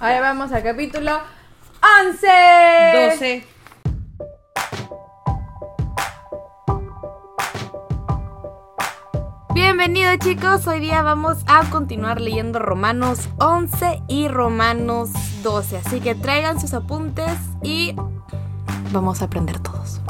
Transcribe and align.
Ahora 0.00 0.20
vamos 0.20 0.52
al 0.52 0.62
capítulo 0.62 1.10
11. 2.08 2.26
12. 3.10 3.44
Bienvenidos 9.54 10.18
chicos, 10.20 10.68
hoy 10.68 10.78
día 10.78 11.02
vamos 11.02 11.38
a 11.48 11.68
continuar 11.68 12.20
leyendo 12.20 12.60
Romanos 12.60 13.28
11 13.40 14.02
y 14.06 14.28
Romanos 14.28 15.10
12, 15.42 15.78
así 15.78 16.00
que 16.00 16.14
traigan 16.14 16.60
sus 16.60 16.74
apuntes 16.74 17.32
y 17.64 17.96
vamos 18.92 19.20
a 19.20 19.24
aprender 19.24 19.58
todos. 19.58 20.00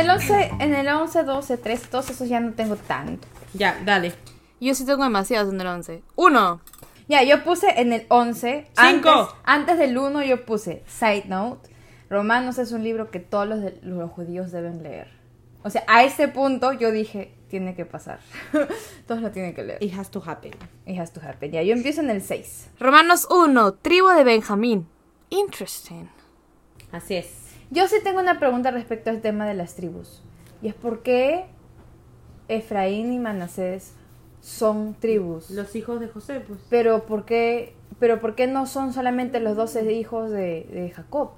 En 0.00 0.04
el 0.04 0.10
11, 0.10 0.50
en 0.60 0.74
el 0.74 0.88
11, 0.88 1.22
12, 1.24 1.56
13, 1.58 1.86
todos 1.88 2.10
esos 2.10 2.28
ya 2.28 2.40
no 2.40 2.52
tengo 2.52 2.76
tanto. 2.76 3.26
Ya, 3.52 3.80
dale. 3.84 4.12
Yo 4.60 4.74
sí 4.74 4.84
tengo 4.84 5.04
demasiados 5.04 5.52
en 5.52 5.60
el 5.60 5.66
11. 5.66 6.02
Uno. 6.16 6.60
Ya, 7.08 7.22
yo 7.22 7.44
puse 7.44 7.68
en 7.80 7.92
el 7.92 8.06
11. 8.08 8.66
Cinco. 8.90 9.10
Antes, 9.10 9.34
antes 9.44 9.78
del 9.78 9.96
1 9.98 10.22
yo 10.24 10.44
puse 10.44 10.82
Side 10.86 11.24
Note. 11.28 11.68
Romanos 12.10 12.58
es 12.58 12.72
un 12.72 12.82
libro 12.82 13.10
que 13.10 13.20
todos 13.20 13.46
los, 13.48 13.60
de- 13.60 13.78
los 13.82 14.10
judíos 14.10 14.52
deben 14.52 14.82
leer. 14.82 15.08
O 15.62 15.70
sea, 15.70 15.84
a 15.86 16.04
este 16.04 16.28
punto 16.28 16.72
yo 16.72 16.90
dije, 16.90 17.34
tiene 17.48 17.74
que 17.74 17.84
pasar. 17.86 18.20
todos 19.06 19.20
lo 19.22 19.30
tienen 19.30 19.54
que 19.54 19.62
leer. 19.62 19.82
It 19.82 19.94
has 19.98 20.10
to 20.10 20.22
happen. 20.24 20.52
It 20.86 20.98
has 20.98 21.12
to 21.12 21.20
happen. 21.20 21.50
Ya, 21.52 21.62
yo 21.62 21.72
empiezo 21.74 22.00
en 22.00 22.10
el 22.10 22.22
6. 22.22 22.70
Romanos 22.80 23.26
1, 23.30 23.74
tribu 23.74 24.08
de 24.08 24.24
Benjamín. 24.24 24.86
Interesting. 25.30 26.08
Así 26.92 27.16
es. 27.16 27.43
Yo 27.74 27.88
sí 27.88 27.96
tengo 28.04 28.20
una 28.20 28.38
pregunta 28.38 28.70
respecto 28.70 29.10
al 29.10 29.20
tema 29.20 29.46
de 29.46 29.54
las 29.54 29.74
tribus. 29.74 30.22
Y 30.62 30.68
es 30.68 30.74
por 30.74 31.02
qué 31.02 31.46
Efraín 32.48 33.12
y 33.12 33.18
Manasés 33.18 33.92
son 34.40 34.94
tribus. 34.94 35.50
Los 35.50 35.74
hijos 35.74 35.98
de 36.00 36.06
José, 36.08 36.40
pues. 36.40 36.60
Pero 36.70 37.04
¿por 37.04 37.24
qué, 37.24 37.74
pero 37.98 38.20
¿por 38.20 38.34
qué 38.36 38.46
no 38.46 38.66
son 38.66 38.92
solamente 38.92 39.40
los 39.40 39.56
doce 39.56 39.92
hijos 39.92 40.30
de, 40.30 40.68
de 40.72 40.90
Jacob? 40.94 41.30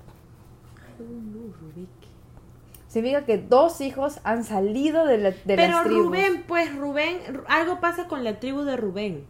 Significa 2.89 3.25
que 3.25 3.39
dos 3.39 3.81
hijos 3.81 4.21
han 4.25 4.45
salido 4.45 5.05
de, 5.07 5.19
la- 5.19 5.31
de 5.31 5.37
Pero 5.45 5.73
las 5.73 5.85
tribus. 5.85 6.05
Rubén, 6.07 6.45
pues 6.47 6.75
Rubén, 6.77 7.19
Ru- 7.29 7.45
algo 7.49 7.81
pasa 7.81 8.07
con 8.09 8.25
la 8.25 8.39
tribu 8.41 8.63
de 8.63 8.77
Rubén. 8.77 9.25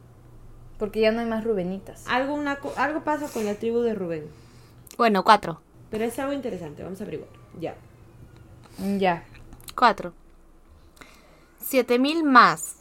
Porque 0.78 1.00
ya 1.00 1.10
no 1.10 1.20
hay 1.20 1.26
más 1.26 1.42
Rubenitas. 1.44 2.04
Algo, 2.08 2.34
una, 2.34 2.58
algo 2.76 3.00
pasa 3.02 3.28
con 3.32 3.44
la 3.44 3.54
tribu 3.54 3.80
de 3.80 3.94
Rubén. 3.94 4.24
Bueno, 4.98 5.24
4. 5.24 5.60
Pero 5.90 6.04
es 6.04 6.18
algo 6.18 6.32
interesante, 6.32 6.82
vamos 6.82 7.00
a 7.00 7.04
averiguar. 7.04 7.30
Ya. 7.60 7.76
Ya. 8.98 9.24
4. 9.74 10.12
7000 11.60 12.24
más. 12.24 12.76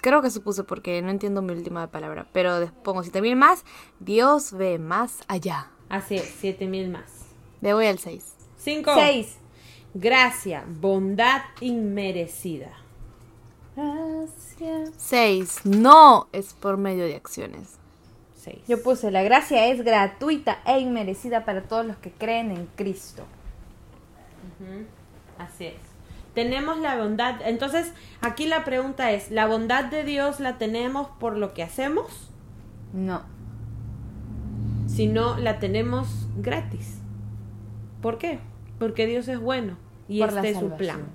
Creo 0.00 0.22
que 0.22 0.30
supuse 0.30 0.62
porque 0.62 1.02
no 1.02 1.10
entiendo 1.10 1.42
mi 1.42 1.52
última 1.52 1.88
palabra, 1.88 2.28
pero 2.32 2.70
pongo 2.84 3.02
7000 3.02 3.36
más. 3.36 3.64
Dios 3.98 4.52
ve 4.52 4.78
más 4.78 5.20
allá. 5.26 5.70
Así 5.88 6.16
es, 6.16 6.34
siete 6.38 6.66
mil 6.66 6.90
más. 6.90 7.26
Me 7.60 7.72
voy 7.74 7.86
al 7.86 7.98
6. 7.98 8.34
Cinco. 8.58 8.94
Seis. 8.94 9.38
Gracia, 9.94 10.64
bondad 10.68 11.42
inmerecida. 11.60 12.72
Gracias. 13.74 14.90
6. 14.96 15.64
No 15.64 16.28
es 16.32 16.52
por 16.52 16.76
medio 16.76 17.04
de 17.04 17.16
acciones. 17.16 17.78
Yo 18.66 18.82
puse, 18.82 19.10
la 19.10 19.22
gracia 19.22 19.66
es 19.66 19.82
gratuita 19.82 20.58
e 20.64 20.78
inmerecida 20.78 21.44
para 21.44 21.62
todos 21.62 21.84
los 21.84 21.96
que 21.96 22.10
creen 22.10 22.50
en 22.50 22.66
Cristo. 22.76 23.24
Así 25.38 25.66
es. 25.66 25.74
Tenemos 26.34 26.78
la 26.78 26.96
bondad. 26.96 27.40
Entonces, 27.44 27.92
aquí 28.20 28.46
la 28.46 28.64
pregunta 28.64 29.10
es, 29.12 29.30
¿la 29.30 29.46
bondad 29.46 29.84
de 29.84 30.04
Dios 30.04 30.40
la 30.40 30.58
tenemos 30.58 31.08
por 31.18 31.36
lo 31.36 31.52
que 31.52 31.62
hacemos? 31.62 32.30
No. 32.92 33.22
Si 34.86 35.06
no, 35.06 35.36
la 35.36 35.58
tenemos 35.58 36.28
gratis. 36.38 36.98
¿Por 38.00 38.18
qué? 38.18 38.38
Porque 38.78 39.06
Dios 39.06 39.26
es 39.28 39.40
bueno 39.40 39.76
y 40.08 40.20
Por 40.20 40.28
este 40.30 40.50
es 40.50 40.58
su 40.58 40.70
plan. 40.76 41.06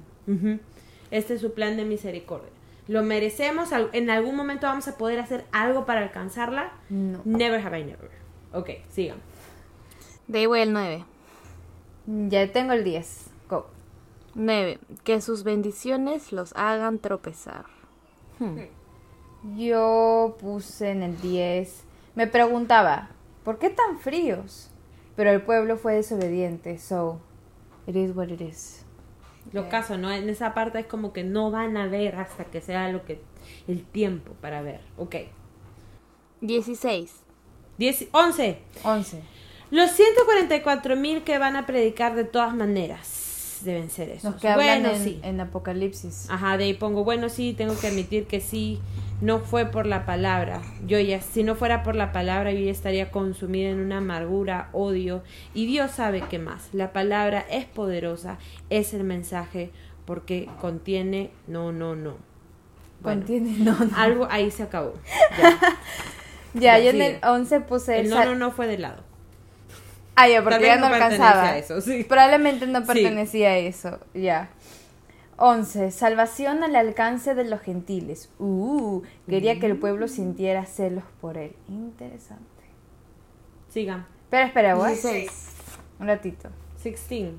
Este 1.11 1.35
es 1.35 1.41
su 1.41 1.53
plan 1.53 1.77
de 1.77 1.85
misericordia. 1.85 2.49
¿Lo 2.87 3.01
merecemos? 3.03 3.69
¿En 3.93 4.09
algún 4.09 4.35
momento 4.35 4.67
vamos 4.67 4.87
a 4.87 4.97
poder 4.97 5.19
hacer 5.19 5.45
algo 5.51 5.85
para 5.85 6.01
alcanzarla? 6.01 6.73
No. 6.89 7.21
Never 7.23 7.65
have 7.65 7.79
I 7.79 7.83
never. 7.83 8.11
Ok, 8.51 8.69
sigan. 8.89 9.17
De 10.27 10.39
ahí 10.39 10.45
voy 10.45 10.61
al 10.61 10.73
9. 10.73 11.05
Ya 12.05 12.51
tengo 12.51 12.73
el 12.73 12.83
10. 12.83 13.27
Go. 13.49 13.67
9. 14.35 14.79
Que 15.03 15.21
sus 15.21 15.43
bendiciones 15.43 16.31
los 16.31 16.53
hagan 16.55 16.99
tropezar. 16.99 17.65
Yo 19.55 20.37
puse 20.39 20.91
en 20.91 21.03
el 21.03 21.19
10. 21.21 21.83
Me 22.15 22.27
preguntaba, 22.27 23.09
¿por 23.43 23.59
qué 23.59 23.69
tan 23.69 23.99
fríos? 23.99 24.69
Pero 25.15 25.29
el 25.29 25.41
pueblo 25.41 25.77
fue 25.77 25.95
desobediente, 25.95 26.77
so 26.77 27.19
it 27.87 27.95
is 27.95 28.15
what 28.15 28.27
it 28.27 28.41
is. 28.41 28.85
Los 29.51 29.65
casos, 29.67 29.99
¿no? 29.99 30.11
En 30.11 30.29
esa 30.29 30.53
parte 30.53 30.79
es 30.79 30.85
como 30.85 31.13
que 31.13 31.23
no 31.23 31.51
van 31.51 31.77
a 31.77 31.87
ver 31.87 32.15
hasta 32.15 32.45
que 32.45 32.61
sea 32.61 32.89
lo 32.89 33.05
que 33.05 33.21
el 33.67 33.83
tiempo 33.83 34.33
para 34.41 34.61
ver. 34.61 34.81
Ok. 34.97 35.15
16. 36.41 37.11
10, 37.77 38.07
11. 38.11 38.59
11. 38.83 39.21
Los 39.71 39.91
144 39.91 40.95
mil 40.95 41.23
que 41.23 41.37
van 41.37 41.55
a 41.55 41.65
predicar 41.65 42.15
de 42.15 42.23
todas 42.23 42.55
maneras 42.55 43.61
deben 43.63 43.89
ser 43.89 44.09
esos. 44.09 44.31
Los 44.31 44.41
que 44.41 44.47
hablan 44.47 44.83
bueno, 44.83 44.97
en, 44.97 45.03
sí. 45.03 45.19
en 45.23 45.39
Apocalipsis. 45.39 46.29
Ajá, 46.29 46.57
de 46.57 46.65
ahí 46.65 46.73
pongo, 46.73 47.03
bueno, 47.03 47.29
sí, 47.29 47.53
tengo 47.53 47.77
que 47.79 47.87
admitir 47.87 48.27
que 48.27 48.39
sí, 48.39 48.79
no 49.21 49.39
fue 49.39 49.65
por 49.65 49.85
la 49.85 50.05
palabra. 50.05 50.61
Yo 50.85 50.99
ya, 50.99 51.21
si 51.21 51.43
no 51.43 51.55
fuera 51.55 51.83
por 51.83 51.95
la 51.95 52.11
palabra, 52.11 52.51
yo 52.51 52.59
ya 52.59 52.71
estaría 52.71 53.09
consumida 53.11 53.69
en 53.69 53.79
una 53.79 53.97
amargura, 53.99 54.69
odio. 54.73 55.23
Y 55.53 55.65
Dios 55.65 55.91
sabe 55.91 56.23
qué 56.29 56.39
más. 56.39 56.69
La 56.73 56.91
palabra 56.93 57.45
es 57.49 57.65
poderosa, 57.65 58.37
es 58.69 58.93
el 58.93 59.03
mensaje, 59.03 59.71
porque 60.05 60.49
contiene, 60.59 61.31
no, 61.47 61.71
no, 61.71 61.95
no. 61.95 62.17
Bueno, 63.01 63.21
Contiene, 63.21 63.57
no, 63.59 63.77
no. 63.77 63.97
algo 63.97 64.27
ahí 64.29 64.49
se 64.51 64.63
acabó. 64.63 64.93
Ya. 65.37 65.57
Ya, 66.55 66.77
ya, 66.77 66.83
yo 66.83 66.89
en 66.91 67.01
el 67.01 67.19
11 67.23 67.61
puse 67.61 67.99
El 68.01 68.11
no, 68.11 68.23
no, 68.25 68.35
no 68.35 68.51
fue 68.51 68.67
de 68.67 68.77
lado. 68.77 69.01
Ah, 70.15 70.27
ya, 70.29 70.43
porque 70.43 70.63
ya 70.67 70.77
no, 70.77 70.85
alcanzaba. 70.85 71.49
a 71.49 71.57
eso, 71.57 71.81
sí. 71.81 72.03
Probablemente 72.03 72.67
no 72.67 72.81
Sí. 72.81 72.85
pertenecía 72.85 73.49
a 73.49 73.57
eso, 73.57 73.99
ya. 74.13 74.49
11. 75.45 75.91
Salvación 75.91 76.63
al 76.63 76.73
alcance 76.73 77.35
de 77.35 77.43
los 77.43 77.59
gentiles. 77.59 78.29
Uh, 78.39 79.01
quería 79.27 79.59
que 79.59 79.65
el 79.65 79.77
pueblo 79.77 80.07
sintiera 80.07 80.65
celos 80.65 81.03
por 81.19 81.37
él. 81.37 81.53
Interesante. 81.67 82.45
Sigan. 83.67 84.07
Espera, 84.23 84.45
espera, 84.45 84.75
voy. 84.75 84.91
16. 84.91 85.31
Un 85.99 86.07
ratito. 86.07 86.49
16. 86.81 87.33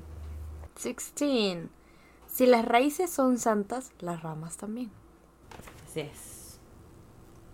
16. 0.83 1.57
Si 2.27 2.45
las 2.45 2.63
raíces 2.65 3.09
son 3.09 3.39
santas, 3.39 3.91
las 3.99 4.21
ramas 4.21 4.57
también. 4.57 4.91
Así 5.89 6.01
es. 6.01 6.59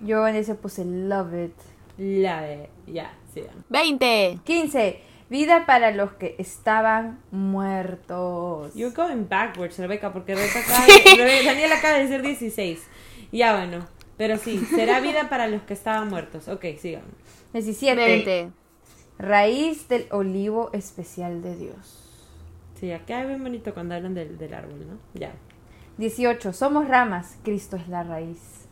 Yo 0.01 0.27
en 0.27 0.35
ese 0.35 0.55
puse 0.55 0.83
love 0.83 1.33
it. 1.45 1.55
La 1.97 2.41
de. 2.41 2.69
Ya, 2.87 3.13
sigan. 3.33 3.63
20. 3.69 4.39
15. 4.43 5.01
Vida 5.31 5.65
para 5.65 5.91
los 5.91 6.11
que 6.11 6.35
estaban 6.39 7.17
muertos. 7.31 8.75
You're 8.75 8.93
going 8.93 9.29
backwards, 9.29 9.77
Rebeca, 9.77 10.11
porque 10.11 10.35
Rebeca 10.35 10.59
acaba 10.65 10.85
de, 10.85 11.43
Daniel 11.45 11.71
acaba 11.71 11.93
de 11.99 12.01
decir 12.01 12.21
16. 12.21 12.85
Ya 13.31 13.55
bueno, 13.55 13.87
pero 14.17 14.37
sí, 14.37 14.57
será 14.75 14.99
vida 14.99 15.29
para 15.29 15.47
los 15.47 15.61
que 15.61 15.73
estaban 15.73 16.09
muertos. 16.09 16.49
Ok, 16.49 16.65
sigan. 16.77 17.03
17. 17.53 17.95
20. 17.95 18.51
Raíz 19.19 19.87
del 19.87 20.05
olivo 20.11 20.69
especial 20.73 21.41
de 21.41 21.55
Dios. 21.55 22.27
Sí, 22.77 22.91
acá 22.91 23.21
es 23.21 23.29
bien 23.29 23.41
bonito 23.41 23.73
cuando 23.73 23.95
hablan 23.95 24.13
del, 24.13 24.37
del 24.37 24.53
árbol, 24.53 24.85
¿no? 24.85 24.97
Ya. 25.13 25.31
18. 25.97 26.51
Somos 26.51 26.89
ramas, 26.89 27.37
Cristo 27.41 27.77
es 27.77 27.87
la 27.87 28.03
raíz. 28.03 28.67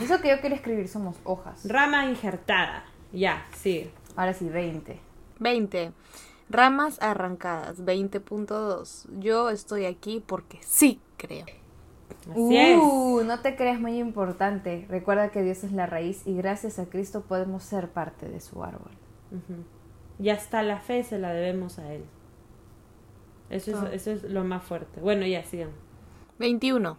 Eso 0.00 0.20
que 0.20 0.28
yo 0.28 0.40
quiero 0.40 0.54
escribir 0.54 0.86
somos 0.86 1.16
hojas. 1.24 1.68
Rama 1.68 2.06
injertada. 2.06 2.84
Ya, 3.12 3.44
sigue. 3.56 3.90
Ahora 4.14 4.34
sí, 4.34 4.48
20. 4.48 5.05
20. 5.38 5.92
Ramas 6.48 6.98
arrancadas. 7.02 7.84
20.2. 7.84 9.06
Yo 9.18 9.50
estoy 9.50 9.84
aquí 9.84 10.22
porque 10.24 10.58
sí 10.62 11.00
creo. 11.16 11.46
Así 12.30 12.56
es. 12.56 12.78
Uh, 12.80 13.22
no 13.24 13.40
te 13.40 13.56
creas 13.56 13.80
muy 13.80 13.98
importante. 13.98 14.86
Recuerda 14.88 15.30
que 15.30 15.42
Dios 15.42 15.64
es 15.64 15.72
la 15.72 15.86
raíz 15.86 16.26
y 16.26 16.34
gracias 16.36 16.78
a 16.78 16.86
Cristo 16.86 17.22
podemos 17.22 17.62
ser 17.62 17.88
parte 17.90 18.28
de 18.28 18.40
su 18.40 18.62
árbol. 18.62 18.90
Y 20.18 20.30
hasta 20.30 20.62
la 20.62 20.78
fe 20.80 21.02
se 21.04 21.18
la 21.18 21.32
debemos 21.32 21.78
a 21.78 21.92
Él. 21.92 22.04
Eso 23.50 23.70
es, 23.72 23.76
Ah. 23.76 23.88
eso 23.92 24.10
es 24.12 24.22
lo 24.24 24.44
más 24.44 24.62
fuerte. 24.64 25.00
Bueno, 25.00 25.26
ya, 25.26 25.44
sigan. 25.44 25.70
21. 26.38 26.96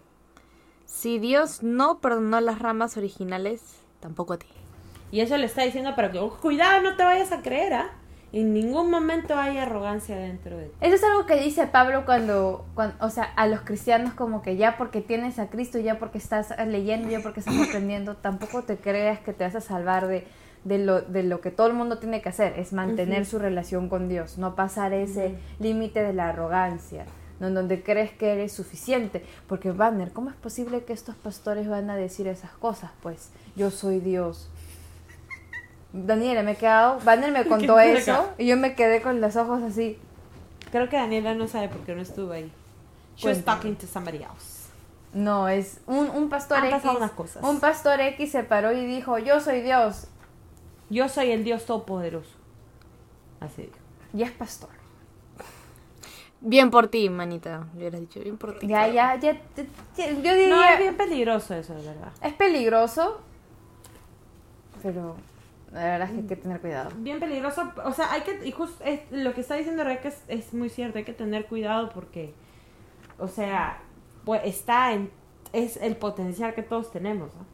Si 0.85 1.19
Dios 1.19 1.63
no 1.63 1.99
perdonó 1.99 2.39
las 2.39 2.59
ramas 2.59 2.95
originales, 2.95 3.75
tampoco 3.99 4.33
a 4.33 4.37
ti. 4.37 4.47
Y 5.11 5.19
eso 5.21 5.37
le 5.37 5.45
está 5.45 5.63
diciendo 5.63 5.95
para 5.95 6.11
que, 6.11 6.19
oh, 6.19 6.37
cuidado, 6.39 6.81
no 6.81 6.95
te 6.95 7.03
vayas 7.03 7.31
a 7.31 7.41
creer, 7.41 7.73
¿ah? 7.73 7.89
En 8.33 8.53
ningún 8.53 8.91
momento 8.91 9.35
hay 9.35 9.57
arrogancia 9.57 10.17
dentro 10.17 10.57
de 10.57 10.65
ti. 10.65 10.71
Eso 10.81 10.95
es 10.95 11.03
algo 11.03 11.25
que 11.25 11.37
dice 11.37 11.65
Pablo 11.67 12.05
cuando, 12.05 12.65
cuando, 12.75 12.95
o 13.05 13.09
sea, 13.09 13.23
a 13.23 13.47
los 13.47 13.61
cristianos 13.61 14.13
como 14.13 14.41
que 14.41 14.57
ya 14.57 14.77
porque 14.77 15.01
tienes 15.01 15.39
a 15.39 15.47
Cristo, 15.47 15.79
ya 15.79 15.97
porque 15.97 16.17
estás 16.17 16.53
leyendo, 16.67 17.09
ya 17.09 17.21
porque 17.21 17.39
estás 17.39 17.55
aprendiendo, 17.57 18.17
tampoco 18.17 18.63
te 18.63 18.77
creas 18.77 19.19
que 19.19 19.33
te 19.33 19.45
vas 19.45 19.55
a 19.55 19.61
salvar 19.61 20.07
de, 20.07 20.27
de, 20.65 20.77
lo, 20.77 21.01
de 21.01 21.23
lo 21.23 21.39
que 21.39 21.51
todo 21.51 21.67
el 21.67 21.73
mundo 21.73 21.99
tiene 21.99 22.21
que 22.21 22.29
hacer, 22.29 22.59
es 22.59 22.73
mantener 22.73 23.25
su 23.25 23.39
relación 23.39 23.87
con 23.87 24.09
Dios, 24.09 24.37
no 24.37 24.55
pasar 24.55 24.93
ese 24.93 25.35
límite 25.59 26.03
de 26.03 26.13
la 26.13 26.29
arrogancia, 26.29 27.05
¿no? 27.39 27.47
en 27.47 27.53
donde 27.53 27.81
crees 27.81 28.11
que 28.11 28.33
eres 28.33 28.51
suficiente. 28.51 29.23
Porque, 29.47 29.71
Banner, 29.71 30.11
¿cómo 30.11 30.29
es 30.29 30.35
posible 30.35 30.83
que 30.83 30.93
estos 30.93 31.15
pastores 31.15 31.69
van 31.69 31.89
a 31.89 31.95
decir 31.95 32.27
esas 32.27 32.51
cosas? 32.51 32.91
Pues 33.01 33.31
yo 33.55 33.71
soy 33.71 33.99
Dios. 33.99 34.49
Daniela, 35.93 36.43
me 36.43 36.51
he 36.51 36.55
quedado, 36.55 36.99
Banner 36.99 37.31
me 37.31 37.45
contó 37.47 37.79
eso 37.79 38.29
y 38.37 38.47
yo 38.47 38.57
me 38.57 38.75
quedé 38.75 39.01
con 39.01 39.21
los 39.21 39.35
ojos 39.35 39.61
así. 39.63 39.97
Creo 40.71 40.89
que 40.89 40.97
Daniela 40.97 41.33
no 41.33 41.47
sabe 41.47 41.69
porque 41.69 41.95
no 41.95 42.01
estuvo 42.01 42.33
ahí. 42.33 42.51
She 43.15 43.27
was 43.27 43.43
talking 43.43 43.75
to 43.77 43.87
somebody 43.87 44.17
else. 44.17 44.67
No, 45.13 45.47
es 45.47 45.79
un, 45.87 46.09
un 46.09 46.29
pastor 46.29 46.57
Han 46.59 46.65
X. 46.65 46.75
pasado 46.75 46.97
unas 46.97 47.11
cosas. 47.11 47.43
Un 47.43 47.59
pastor 47.59 47.99
X 48.01 48.31
se 48.31 48.43
paró 48.43 48.71
y 48.73 48.85
dijo, 48.85 49.17
yo 49.17 49.39
soy 49.39 49.61
Dios. 49.61 50.07
Yo 50.89 51.09
soy 51.09 51.31
el 51.31 51.43
Dios 51.43 51.65
Todopoderoso. 51.65 52.35
Así 53.39 53.63
dijo. 53.63 53.77
Y 54.13 54.23
es 54.23 54.31
pastor. 54.31 54.69
Bien 56.39 56.69
por 56.69 56.87
ti, 56.89 57.09
manita. 57.09 57.67
Yo 57.73 57.79
hubiera 57.79 57.99
dicho 57.99 58.19
bien 58.19 58.37
por 58.37 58.59
ti. 58.59 58.67
Ya, 58.67 58.87
ya, 58.87 59.15
ya, 59.15 59.33
ya, 59.55 59.65
ya, 59.95 60.11
yo 60.11 60.33
diría... 60.35 60.49
No, 60.49 60.63
es 60.63 60.77
bien 60.77 60.95
peligroso 60.95 61.55
eso, 61.55 61.73
de 61.73 61.81
verdad. 61.83 62.11
es 62.21 62.33
peligroso, 62.33 63.19
pero 64.83 65.15
la 65.77 65.83
verdad 65.85 66.07
es 66.09 66.13
que 66.13 66.19
hay 66.21 66.27
que 66.27 66.35
tener 66.35 66.59
cuidado. 66.61 66.89
Bien 66.97 67.19
peligroso. 67.19 67.71
O 67.85 67.93
sea, 67.93 68.11
hay 68.11 68.21
que. 68.21 68.45
Y 68.45 68.51
justo 68.51 68.83
lo 69.11 69.33
que 69.33 69.41
está 69.41 69.55
diciendo 69.55 69.83
Rebeca 69.83 70.09
es, 70.09 70.21
es 70.27 70.53
muy 70.53 70.69
cierto. 70.69 70.97
Hay 70.97 71.03
que 71.03 71.13
tener 71.13 71.45
cuidado 71.45 71.89
porque. 71.89 72.33
O 73.19 73.27
sea, 73.27 73.79
pues 74.25 74.41
está 74.45 74.93
en. 74.93 75.11
Es 75.53 75.77
el 75.77 75.95
potencial 75.95 76.53
que 76.53 76.63
todos 76.63 76.91
tenemos. 76.91 77.33
¿no? 77.35 77.45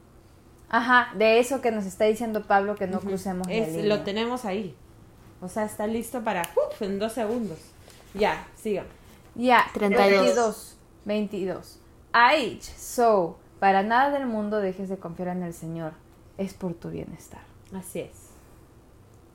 Ajá, 0.70 1.14
de 1.16 1.40
eso 1.40 1.62
que 1.62 1.72
nos 1.72 1.86
está 1.86 2.06
diciendo 2.06 2.44
Pablo, 2.44 2.76
que 2.76 2.88
no 2.88 3.00
crucemos 3.00 3.46
la 3.48 3.54
Es, 3.54 3.74
línea. 3.74 3.86
lo 3.98 4.04
tenemos 4.04 4.46
ahí. 4.46 4.76
O 5.42 5.48
sea, 5.48 5.66
está 5.66 5.86
listo 5.86 6.24
para. 6.24 6.42
¡uf! 6.56 6.82
en 6.82 6.98
dos 7.00 7.14
segundos. 7.14 7.60
Ya, 8.14 8.48
sigan. 8.56 8.86
Ya, 9.36 9.66
32. 9.74 10.16
22. 10.26 10.78
22. 11.06 11.80
Aich, 12.14 12.62
so, 12.62 13.38
para 13.60 13.84
nada 13.84 14.12
del 14.12 14.28
mundo 14.28 14.60
dejes 14.60 14.90
de 14.90 14.98
confiar 14.98 15.30
en 15.30 15.44
el 15.44 15.54
Señor. 15.54 15.94
Es 16.38 16.54
por 16.54 16.74
tu 16.74 16.90
bienestar. 16.90 17.42
Así 17.76 18.00
es. 18.00 18.30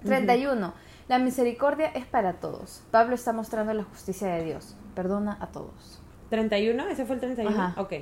31. 0.04 0.72
La 1.08 1.18
misericordia 1.18 1.88
es 1.88 2.06
para 2.06 2.34
todos. 2.34 2.82
Pablo 2.90 3.14
está 3.14 3.32
mostrando 3.32 3.72
la 3.72 3.84
justicia 3.84 4.28
de 4.28 4.44
Dios. 4.44 4.76
Perdona 4.94 5.38
a 5.40 5.48
todos. 5.48 6.00
¿31? 6.30 6.86
¿Ese 6.88 7.06
fue 7.06 7.14
el 7.14 7.20
31? 7.20 7.50
Ajá. 7.50 7.80
Ok. 7.80 7.94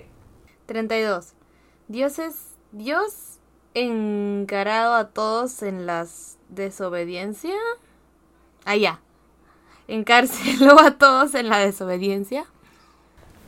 32. 0.67 1.35
Dios 1.89 2.19
es 2.19 2.57
Dios 2.73 3.39
encarado 3.75 4.95
a 4.95 5.09
todos 5.09 5.63
en 5.63 5.87
las 5.87 6.39
desobediencia. 6.49 7.55
Ah, 8.65 8.77
ya. 8.77 9.01
Encarceló 9.89 10.81
a 10.81 10.99
todos 10.99 11.35
en 11.35 11.49
la 11.49 11.59
desobediencia. 11.59 12.47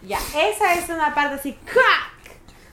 Ya, 0.02 0.18
esa 0.18 0.74
es 0.74 0.88
una 0.88 1.12
parte 1.12 1.34
así, 1.34 1.54
¡crack! 1.64 2.07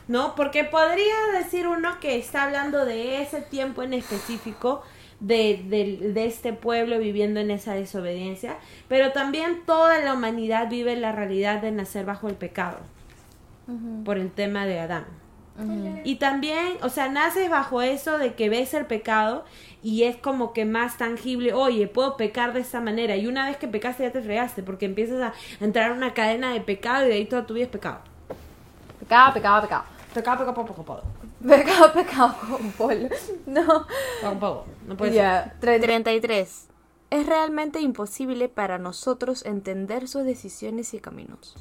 ¿No? 0.07 0.35
Porque 0.35 0.63
podría 0.63 1.15
decir 1.33 1.67
uno 1.67 1.99
que 1.99 2.17
está 2.17 2.43
hablando 2.43 2.85
de 2.85 3.21
ese 3.21 3.41
tiempo 3.41 3.81
en 3.81 3.93
específico, 3.93 4.83
de, 5.19 5.63
de, 5.67 6.11
de 6.13 6.25
este 6.25 6.53
pueblo 6.53 6.99
viviendo 6.99 7.39
en 7.39 7.51
esa 7.51 7.73
desobediencia, 7.73 8.57
pero 8.87 9.11
también 9.11 9.63
toda 9.65 9.99
la 9.99 10.13
humanidad 10.13 10.69
vive 10.69 10.95
la 10.95 11.11
realidad 11.11 11.61
de 11.61 11.71
nacer 11.71 12.05
bajo 12.05 12.27
el 12.27 12.35
pecado, 12.35 12.77
por 14.03 14.17
el 14.17 14.31
tema 14.31 14.65
de 14.65 14.79
Adán. 14.79 15.05
Y 16.03 16.15
también, 16.17 16.77
o 16.81 16.89
sea, 16.89 17.07
naces 17.07 17.49
bajo 17.49 17.81
eso 17.81 18.17
de 18.17 18.33
que 18.33 18.49
ves 18.49 18.73
el 18.73 18.85
pecado 18.85 19.45
y 19.81 20.03
es 20.03 20.17
como 20.17 20.51
que 20.51 20.65
más 20.65 20.97
tangible, 20.97 21.53
oye, 21.53 21.87
puedo 21.87 22.17
pecar 22.17 22.51
de 22.51 22.59
esta 22.59 22.81
manera. 22.81 23.15
Y 23.15 23.25
una 23.25 23.47
vez 23.47 23.55
que 23.55 23.67
pecaste 23.67 24.03
ya 24.03 24.11
te 24.11 24.21
fregaste 24.21 24.63
porque 24.63 24.85
empiezas 24.85 25.21
a 25.21 25.33
entrar 25.63 25.91
en 25.91 25.97
una 25.97 26.13
cadena 26.13 26.51
de 26.51 26.59
pecado 26.59 27.05
y 27.05 27.07
de 27.07 27.13
ahí 27.15 27.25
toda 27.25 27.45
tu 27.45 27.53
vida 27.53 27.65
es 27.65 27.71
pecado. 27.71 28.01
Pecado, 28.99 29.33
pecado, 29.33 29.61
pecado. 29.61 29.94
Pecado, 30.15 30.37
pecado, 30.45 30.65
pecado, 30.65 30.83
pecado. 30.83 31.03
Pecado, 31.47 31.93
pecado 31.93 32.35
con 32.49 32.71
polo. 32.71 33.09
No. 33.45 33.61
Pecado, 34.21 34.33
pecado. 34.33 34.65
No 34.87 34.97
puede 34.97 35.11
ser. 35.11 35.21
Ya, 35.21 35.55
30. 35.59 35.85
33. 35.85 36.67
Es 37.11 37.25
realmente 37.27 37.79
imposible 37.81 38.49
para 38.49 38.77
nosotros 38.79 39.45
entender 39.45 40.07
sus 40.07 40.23
decisiones 40.23 40.93
y 40.93 40.99
caminos. 40.99 41.55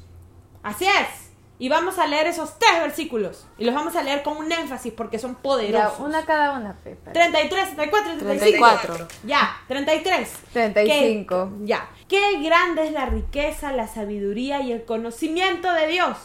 Así 0.63 0.85
es. 0.85 1.31
Y 1.57 1.69
vamos 1.69 1.99
a 1.99 2.07
leer 2.07 2.27
esos 2.27 2.57
tres 2.59 2.81
versículos. 2.81 3.45
Y 3.57 3.63
los 3.63 3.73
vamos 3.73 3.95
a 3.95 4.03
leer 4.03 4.23
con 4.23 4.35
un 4.37 4.51
énfasis 4.51 4.91
porque 4.91 5.19
son 5.19 5.35
Ya, 5.35 5.41
poderosos. 5.41 5.99
una 5.99 6.25
cada 6.25 6.57
una, 6.57 6.73
Pepe. 6.83 7.11
33, 7.11 7.75
34, 7.75 8.17
35. 8.17 8.67
34. 8.79 9.07
Ya, 9.25 9.55
33. 9.67 10.29
35. 10.51 11.49
¿Qué- 11.61 11.65
ya. 11.67 11.89
Qué 12.09 12.41
grande 12.41 12.87
es 12.87 12.91
la 12.91 13.05
riqueza, 13.05 13.71
la 13.71 13.87
sabiduría 13.87 14.61
y 14.61 14.73
el 14.73 14.83
conocimiento 14.83 15.71
de 15.71 15.87
Dios. 15.87 16.17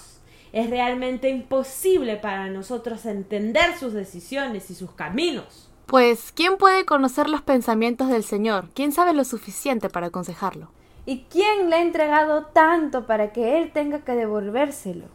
Es 0.52 0.68
realmente 0.68 1.28
imposible 1.28 2.16
para 2.16 2.48
nosotros 2.48 3.06
entender 3.06 3.76
sus 3.78 3.92
decisiones 3.92 4.70
y 4.70 4.74
sus 4.74 4.92
caminos. 4.92 5.70
Pues, 5.86 6.32
¿quién 6.32 6.56
puede 6.56 6.84
conocer 6.84 7.28
los 7.28 7.42
pensamientos 7.42 8.08
del 8.08 8.24
Señor? 8.24 8.68
¿Quién 8.74 8.92
sabe 8.92 9.12
lo 9.12 9.24
suficiente 9.24 9.88
para 9.88 10.06
aconsejarlo? 10.08 10.70
¿Y 11.06 11.24
quién 11.30 11.70
le 11.70 11.76
ha 11.76 11.82
entregado 11.82 12.46
tanto 12.46 13.06
para 13.06 13.32
que 13.32 13.58
él 13.58 13.72
tenga 13.72 14.00
que 14.00 14.12
devolvérselo? 14.12 15.06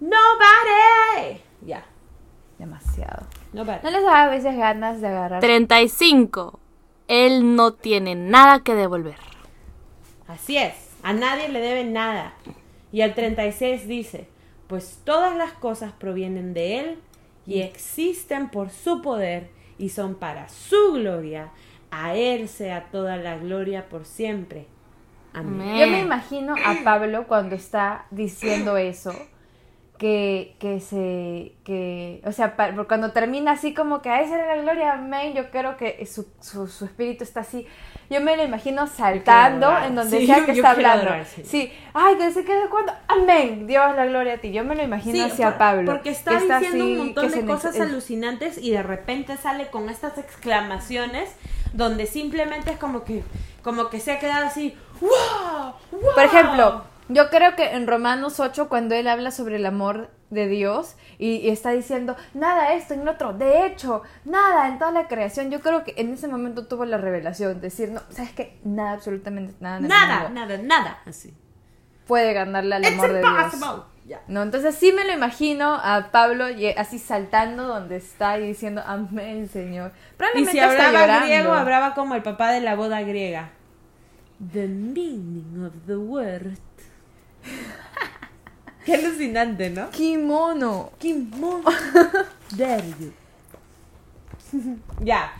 Nobody. 0.00 1.40
Ya, 1.62 1.84
Demasiado. 2.58 3.26
nobody. 3.52 3.78
¿No 3.82 3.90
les 3.90 4.02
da 4.02 4.22
a 4.24 4.28
veces 4.28 4.56
ganas 4.56 5.00
de 5.00 5.08
agarrar? 5.08 5.40
35. 5.40 6.60
Él 7.08 7.56
no 7.56 7.72
tiene 7.72 8.14
nada 8.14 8.60
que 8.62 8.74
devolver. 8.74 9.16
Así 10.28 10.56
es, 10.58 10.74
a 11.02 11.12
nadie 11.12 11.48
le 11.48 11.60
deben 11.60 11.92
nada. 11.92 12.34
Y 12.92 13.00
el 13.00 13.14
36 13.14 13.88
dice, 13.88 14.28
pues 14.70 15.00
todas 15.02 15.36
las 15.36 15.50
cosas 15.52 15.90
provienen 15.90 16.54
de 16.54 16.78
Él 16.78 16.98
y 17.44 17.60
existen 17.60 18.50
por 18.50 18.70
su 18.70 19.02
poder 19.02 19.50
y 19.78 19.88
son 19.88 20.14
para 20.14 20.48
su 20.48 20.92
gloria. 20.92 21.50
A 21.90 22.14
Él 22.14 22.48
sea 22.48 22.84
toda 22.92 23.16
la 23.16 23.36
gloria 23.36 23.88
por 23.88 24.04
siempre. 24.04 24.68
Amén. 25.32 25.70
Amén. 25.70 25.78
Yo 25.80 25.86
me 25.88 25.98
imagino 25.98 26.54
a 26.54 26.84
Pablo 26.84 27.26
cuando 27.26 27.56
está 27.56 28.06
diciendo 28.12 28.76
eso, 28.76 29.12
que, 30.00 30.56
que 30.58 30.80
se, 30.80 31.52
que, 31.62 32.22
o 32.24 32.32
sea, 32.32 32.56
pa- 32.56 32.72
cuando 32.88 33.12
termina 33.12 33.52
así 33.52 33.74
como 33.74 34.00
que 34.00 34.08
a 34.08 34.22
esa 34.22 34.36
era 34.36 34.56
la 34.56 34.62
gloria, 34.62 34.94
amén, 34.94 35.34
yo 35.34 35.50
creo 35.50 35.76
que 35.76 36.06
su, 36.06 36.26
su, 36.40 36.68
su 36.68 36.86
espíritu 36.86 37.22
está 37.22 37.40
así, 37.40 37.66
yo 38.08 38.22
me 38.22 38.34
lo 38.34 38.42
imagino 38.42 38.86
saltando 38.86 39.70
en 39.76 39.94
donde 39.94 40.20
Sí, 40.20 40.26
sea 40.26 40.42
que 40.46 40.52
está 40.52 40.70
hablando. 40.70 41.02
adorar, 41.10 41.26
sí. 41.26 41.42
sí. 41.44 41.72
ay, 41.92 42.16
que 42.16 42.30
se 42.32 42.46
quede 42.46 42.70
cuando, 42.70 42.94
amén, 43.08 43.66
Dios 43.66 43.94
la 43.94 44.06
gloria 44.06 44.34
a 44.34 44.38
ti, 44.38 44.52
yo 44.52 44.64
me 44.64 44.74
lo 44.74 44.82
imagino 44.82 45.16
Sí, 45.16 45.20
hacia 45.20 45.50
por- 45.50 45.58
Pablo. 45.58 45.92
Porque 45.92 46.08
está, 46.08 46.30
que 46.30 46.36
está 46.38 46.60
diciendo 46.60 46.84
así, 46.86 46.92
un 46.92 46.98
montón 46.98 47.30
de 47.30 47.44
cosas 47.44 47.78
alucinantes 47.78 48.56
y 48.56 48.70
de 48.70 48.82
repente 48.82 49.36
sale 49.36 49.66
con 49.66 49.90
estas 49.90 50.16
exclamaciones 50.16 51.30
donde 51.74 52.06
simplemente 52.06 52.70
es 52.70 52.78
como 52.78 53.04
que, 53.04 53.22
como 53.62 53.90
que 53.90 54.00
se 54.00 54.12
ha 54.12 54.18
quedado 54.18 54.46
así, 54.46 54.74
¡wow! 55.02 55.10
¡wow! 55.92 56.00
Por 56.14 56.24
ejemplo, 56.24 56.84
yo 57.10 57.28
creo 57.30 57.56
que 57.56 57.72
en 57.72 57.86
Romanos 57.86 58.40
8, 58.40 58.68
cuando 58.68 58.94
él 58.94 59.08
habla 59.08 59.30
sobre 59.30 59.56
el 59.56 59.66
amor 59.66 60.10
de 60.30 60.46
Dios 60.46 60.94
y, 61.18 61.36
y 61.36 61.48
está 61.50 61.70
diciendo, 61.70 62.16
nada 62.34 62.72
esto 62.74 62.94
en 62.94 63.04
lo 63.04 63.10
otro, 63.12 63.32
de 63.32 63.66
hecho, 63.66 64.02
nada 64.24 64.68
en 64.68 64.78
toda 64.78 64.92
la 64.92 65.08
creación, 65.08 65.50
yo 65.50 65.60
creo 65.60 65.84
que 65.84 65.94
en 65.96 66.12
ese 66.12 66.28
momento 66.28 66.66
tuvo 66.66 66.84
la 66.84 66.98
revelación, 66.98 67.60
decir, 67.60 67.90
no, 67.90 68.00
¿sabes 68.10 68.32
qué? 68.32 68.58
Nada, 68.64 68.92
absolutamente 68.92 69.54
nada 69.60 69.78
en 69.78 69.88
nada, 69.88 70.28
nada, 70.28 70.58
nada, 70.58 70.98
así. 71.04 71.34
puede 72.06 72.32
ganarle 72.32 72.76
al 72.76 72.84
It's 72.84 72.92
amor 72.92 73.12
de 73.12 73.20
Dios. 73.20 74.20
No, 74.26 74.42
entonces 74.42 74.74
sí 74.74 74.92
me 74.92 75.04
lo 75.04 75.12
imagino 75.12 75.74
a 75.82 76.08
Pablo 76.10 76.46
así 76.76 76.98
saltando 76.98 77.66
donde 77.66 77.96
está 77.96 78.38
y 78.38 78.46
diciendo, 78.46 78.82
amén, 78.84 79.48
Señor. 79.48 79.92
Y 79.94 80.16
Probablemente 80.16 80.52
si 80.52 80.58
está 80.58 80.70
hablaba 80.70 81.06
llorando. 81.06 81.26
griego, 81.26 81.52
hablaba 81.52 81.94
como 81.94 82.14
el 82.14 82.22
papá 82.22 82.50
de 82.50 82.60
la 82.60 82.74
boda 82.74 83.02
griega. 83.02 83.50
The 84.52 84.66
meaning 84.66 85.64
of 85.64 85.74
the 85.86 85.96
word. 85.96 86.56
Qué 88.84 88.94
alucinante, 88.94 89.70
¿no? 89.70 89.90
Kimono. 89.90 90.92
Dare 92.56 92.94
you. 92.98 93.12
ya. 95.00 95.32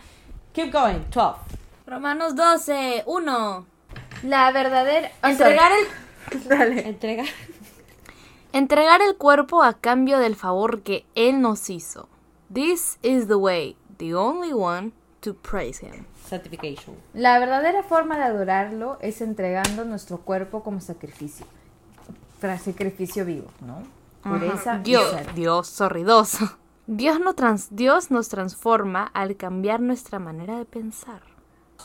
Keep 0.53 0.71
going. 0.71 0.99
12. 1.09 1.39
Romanos 1.87 2.35
12, 2.35 3.03
1. 3.05 3.65
La 4.23 4.51
verdadera... 4.51 5.11
Entregar 5.23 5.71
el, 5.71 6.47
Dale. 6.47 6.87
Entrega. 6.87 7.23
entregar 8.53 9.01
el 9.01 9.15
cuerpo 9.17 9.63
a 9.63 9.73
cambio 9.73 10.19
del 10.19 10.35
favor 10.35 10.83
que 10.83 11.05
Él 11.15 11.41
nos 11.41 11.69
hizo. 11.69 12.07
This 12.53 12.97
is 13.01 13.27
the 13.27 13.35
way, 13.35 13.75
the 13.97 14.13
only 14.13 14.53
one, 14.53 14.91
to 15.21 15.33
praise 15.33 15.83
Him. 15.83 16.05
Sanctification. 16.25 16.95
La 17.13 17.39
verdadera 17.39 17.83
forma 17.83 18.17
de 18.17 18.23
adorarlo 18.23 18.97
es 19.01 19.21
entregando 19.21 19.83
nuestro 19.85 20.19
cuerpo 20.19 20.63
como 20.63 20.79
sacrificio. 20.79 21.45
Para 22.41 22.57
sacrificio 22.57 23.23
vivo, 23.23 23.49
¿no? 23.61 23.83
Pureza 24.23 24.79
Dios, 24.79 25.09
ser. 25.11 25.33
Dios, 25.33 25.67
sorry, 25.67 26.03
dos. 26.03 26.37
Dios, 26.87 27.19
no 27.19 27.33
trans- 27.35 27.69
Dios 27.75 28.11
nos 28.11 28.27
transforma 28.29 29.09
al 29.13 29.37
cambiar 29.37 29.79
nuestra 29.79 30.19
manera 30.19 30.57
de 30.57 30.65
pensar. 30.65 31.21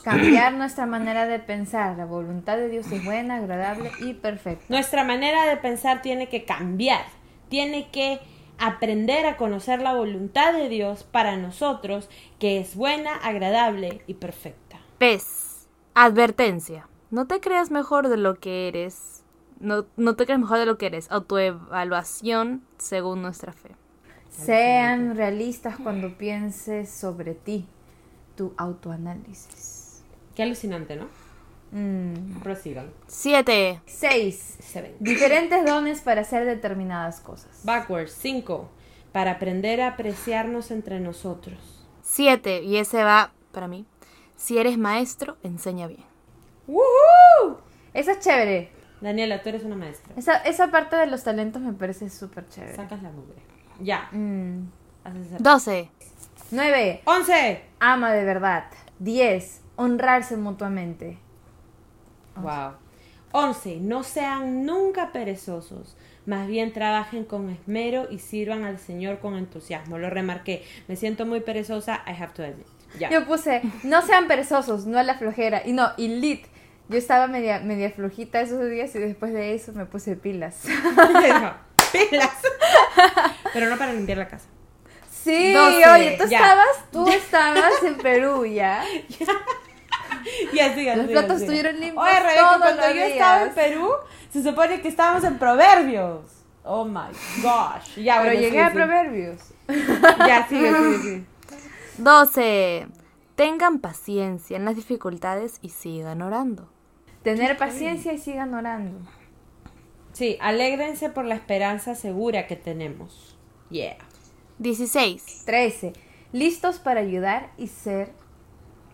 Cambiar 0.03 0.55
nuestra 0.55 0.87
manera 0.87 1.27
de 1.27 1.39
pensar. 1.39 1.97
La 1.97 2.05
voluntad 2.05 2.57
de 2.57 2.69
Dios 2.69 2.91
es 2.91 3.05
buena, 3.05 3.37
agradable 3.37 3.91
y 4.01 4.15
perfecta. 4.15 4.65
Nuestra 4.69 5.05
manera 5.05 5.47
de 5.47 5.57
pensar 5.57 6.03
tiene 6.03 6.29
que 6.29 6.45
cambiar. 6.45 7.05
Tiene 7.49 7.91
que 7.91 8.21
aprender 8.59 9.27
a 9.27 9.37
conocer 9.37 9.81
la 9.81 9.95
voluntad 9.95 10.53
de 10.53 10.69
Dios 10.69 11.05
para 11.05 11.37
nosotros, 11.37 12.09
que 12.39 12.59
es 12.61 12.75
buena, 12.75 13.15
agradable 13.17 14.03
y 14.07 14.15
perfecta. 14.15 14.79
Pez. 14.99 15.69
Advertencia. 15.95 16.89
No 17.11 17.27
te 17.27 17.41
creas 17.41 17.71
mejor 17.71 18.09
de 18.09 18.17
lo 18.17 18.35
que 18.35 18.69
eres. 18.69 19.23
No, 19.61 19.87
no 19.97 20.17
te 20.17 20.25
creas 20.25 20.41
mejor 20.41 20.59
de 20.59 20.67
lo 20.67 20.79
que 20.79 20.87
eres. 20.87 21.11
Autoevaluación 21.11 22.63
según 22.79 23.23
nuestra 23.23 23.53
fe. 23.53 23.71
Sean 24.31 25.17
realistas 25.17 25.77
cuando 25.83 26.19
pienses 26.19 26.91
sobre 26.91 27.35
ti. 27.35 27.67
Tu 28.37 28.53
autoanálisis. 28.59 30.03
Qué 30.35 30.43
alucinante, 30.43 30.97
¿no? 30.97 31.09
Mm. 31.73 32.41
Prosigan. 32.43 32.91
7. 33.07 33.81
6. 33.87 34.57
Seven. 34.61 34.95
Diferentes 35.01 35.65
dones 35.65 36.01
para 36.01 36.21
hacer 36.21 36.45
determinadas 36.45 37.21
cosas. 37.21 37.63
Backwards. 37.65 38.13
5. 38.13 38.69
Para 39.13 39.33
aprender 39.33 39.81
a 39.81 39.89
apreciarnos 39.89 40.71
entre 40.71 41.01
nosotros. 41.01 41.59
7. 42.03 42.63
Y 42.63 42.77
ese 42.77 43.03
va 43.03 43.33
para 43.53 43.69
mí. 43.69 43.87
Si 44.37 44.59
eres 44.59 44.77
maestro, 44.77 45.39
enseña 45.43 45.87
bien. 45.87 46.05
¡Woohoo! 46.67 47.59
Esa 47.95 48.13
es 48.13 48.21
chévere. 48.21 48.76
Daniela, 49.01 49.43
tú 49.43 49.51
eres 49.51 49.65
una 49.65 49.77
maestra. 49.77 50.15
Esa, 50.17 50.37
esa 50.39 50.71
parte 50.71 50.97
de 50.97 51.07
los 51.07 51.23
talentos 51.23 51.61
me 51.63 51.73
parece 51.73 52.09
súper 52.11 52.49
chévere. 52.49 52.77
Sacas 52.77 53.03
la 53.03 53.11
mugre. 53.11 53.37
Ya. 53.81 54.09
Mm. 54.13 54.69
Haces 55.05 55.33
el- 55.33 55.43
12. 55.43 55.91
9. 56.51 57.03
11. 57.05 57.63
Ama 57.81 58.13
de 58.13 58.25
verdad. 58.25 58.65
10. 58.99 59.61
Honrarse 59.77 60.37
mutuamente. 60.37 61.19
Wow. 62.37 62.73
11. 63.33 63.81
No 63.81 64.03
sean 64.03 64.65
nunca 64.65 65.13
perezosos. 65.13 65.97
Más 66.25 66.49
bien 66.49 66.73
trabajen 66.73 67.25
con 67.25 67.51
esmero 67.51 68.09
y 68.11 68.19
sirvan 68.19 68.65
al 68.65 68.79
Señor 68.79 69.21
con 69.21 69.37
entusiasmo. 69.37 69.99
Lo 69.99 70.11
remarqué. 70.11 70.65
Me 70.89 70.97
siento 70.97 71.25
muy 71.27 71.41
perezosa. 71.41 72.03
I 72.07 72.11
have 72.21 72.33
to 72.35 72.43
admit. 72.43 72.67
Ya. 72.99 73.11
Yo 73.11 73.27
puse, 73.27 73.63
no 73.85 74.01
sean 74.03 74.27
perezosos, 74.27 74.87
no 74.87 74.99
a 74.99 75.03
la 75.03 75.15
flojera. 75.19 75.63
Y 75.67 75.73
no, 75.73 75.91
y 75.97 76.09
lit. 76.09 76.47
Yo 76.89 76.99
estaba 76.99 77.27
media, 77.27 77.59
media 77.61 77.91
flojita 77.91 78.41
esos 78.41 78.69
días 78.71 78.95
y 78.95 78.99
después 78.99 79.33
de 79.33 79.55
eso 79.55 79.73
me 79.73 79.87
puse 79.87 80.17
pilas. 80.17 80.61
Pilas. 81.93 82.31
Pero 83.53 83.71
no 83.71 83.77
para 83.77 83.93
limpiar 83.93 84.19
la 84.19 84.29
casa. 84.29 84.47
Sí, 85.11 85.53
12, 85.53 85.89
oye, 85.89 86.17
tú 86.21 86.29
ya. 86.29 86.39
estabas, 86.39 86.91
tú 86.93 87.09
estabas 87.09 87.83
en 87.85 87.97
Perú 87.97 88.45
ya. 88.47 88.85
Y 90.53 90.59
así, 90.59 90.89
así, 90.89 91.01
Los 91.01 91.11
platos 91.11 91.33
así. 91.37 91.43
estuvieron 91.45 91.81
limpios 91.81 92.05
Oye, 92.05 92.21
Rebeca, 92.21 92.41
todos 92.41 92.57
cuando 92.63 92.83
los 92.83 92.95
yo 92.95 93.03
estaba 93.03 93.43
en. 93.45 93.55
Perú, 93.55 93.91
se 94.33 94.43
supone 94.43 94.81
que 94.81 94.89
estábamos 94.89 95.25
en 95.25 95.39
Proverbios. 95.39 96.21
Oh 96.65 96.85
my 96.85 97.13
gosh. 97.43 97.97
Ya, 97.97 98.21
Pero 98.21 98.35
bueno, 98.35 98.41
llegué 98.41 98.51
sí, 98.51 98.59
a 98.59 98.69
sí. 98.69 98.75
proverbios. 98.75 99.41
Ya, 100.27 100.47
sigue, 100.49 100.75
sigue, 100.75 100.99
sigue. 100.99 101.25
12. 101.99 102.87
Tengan 103.37 103.79
paciencia 103.79 104.57
en 104.57 104.65
las 104.65 104.75
dificultades 104.77 105.59
y 105.63 105.69
sigan 105.71 106.23
orando. 106.23 106.69
Tener 107.27 107.57
paciencia 107.57 108.13
y 108.13 108.19
sigan 108.19 108.55
orando. 108.55 109.01
Sí, 110.13 110.39
alégrense 110.41 111.11
por 111.11 111.25
la 111.25 111.35
esperanza 111.35 111.97
segura 111.97 112.47
que 112.47 112.55
tenemos. 112.55 113.37
Yeah. 113.69 113.97
16. 114.61 115.43
13. 115.45 115.93
Listos 116.31 116.79
para 116.79 117.01
ayudar 117.01 117.51
y 117.59 117.67
ser 117.67 118.13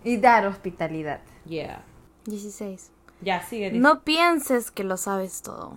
y 0.02 0.16
dar 0.16 0.46
hospitalidad. 0.46 1.20
Yeah. 1.44 1.84
16. 2.24 2.90
Ya, 3.20 3.42
sigue. 3.42 3.70
No 3.70 4.00
pienses 4.02 4.70
que 4.70 4.84
lo 4.84 4.96
sabes 4.96 5.42
todo. 5.42 5.74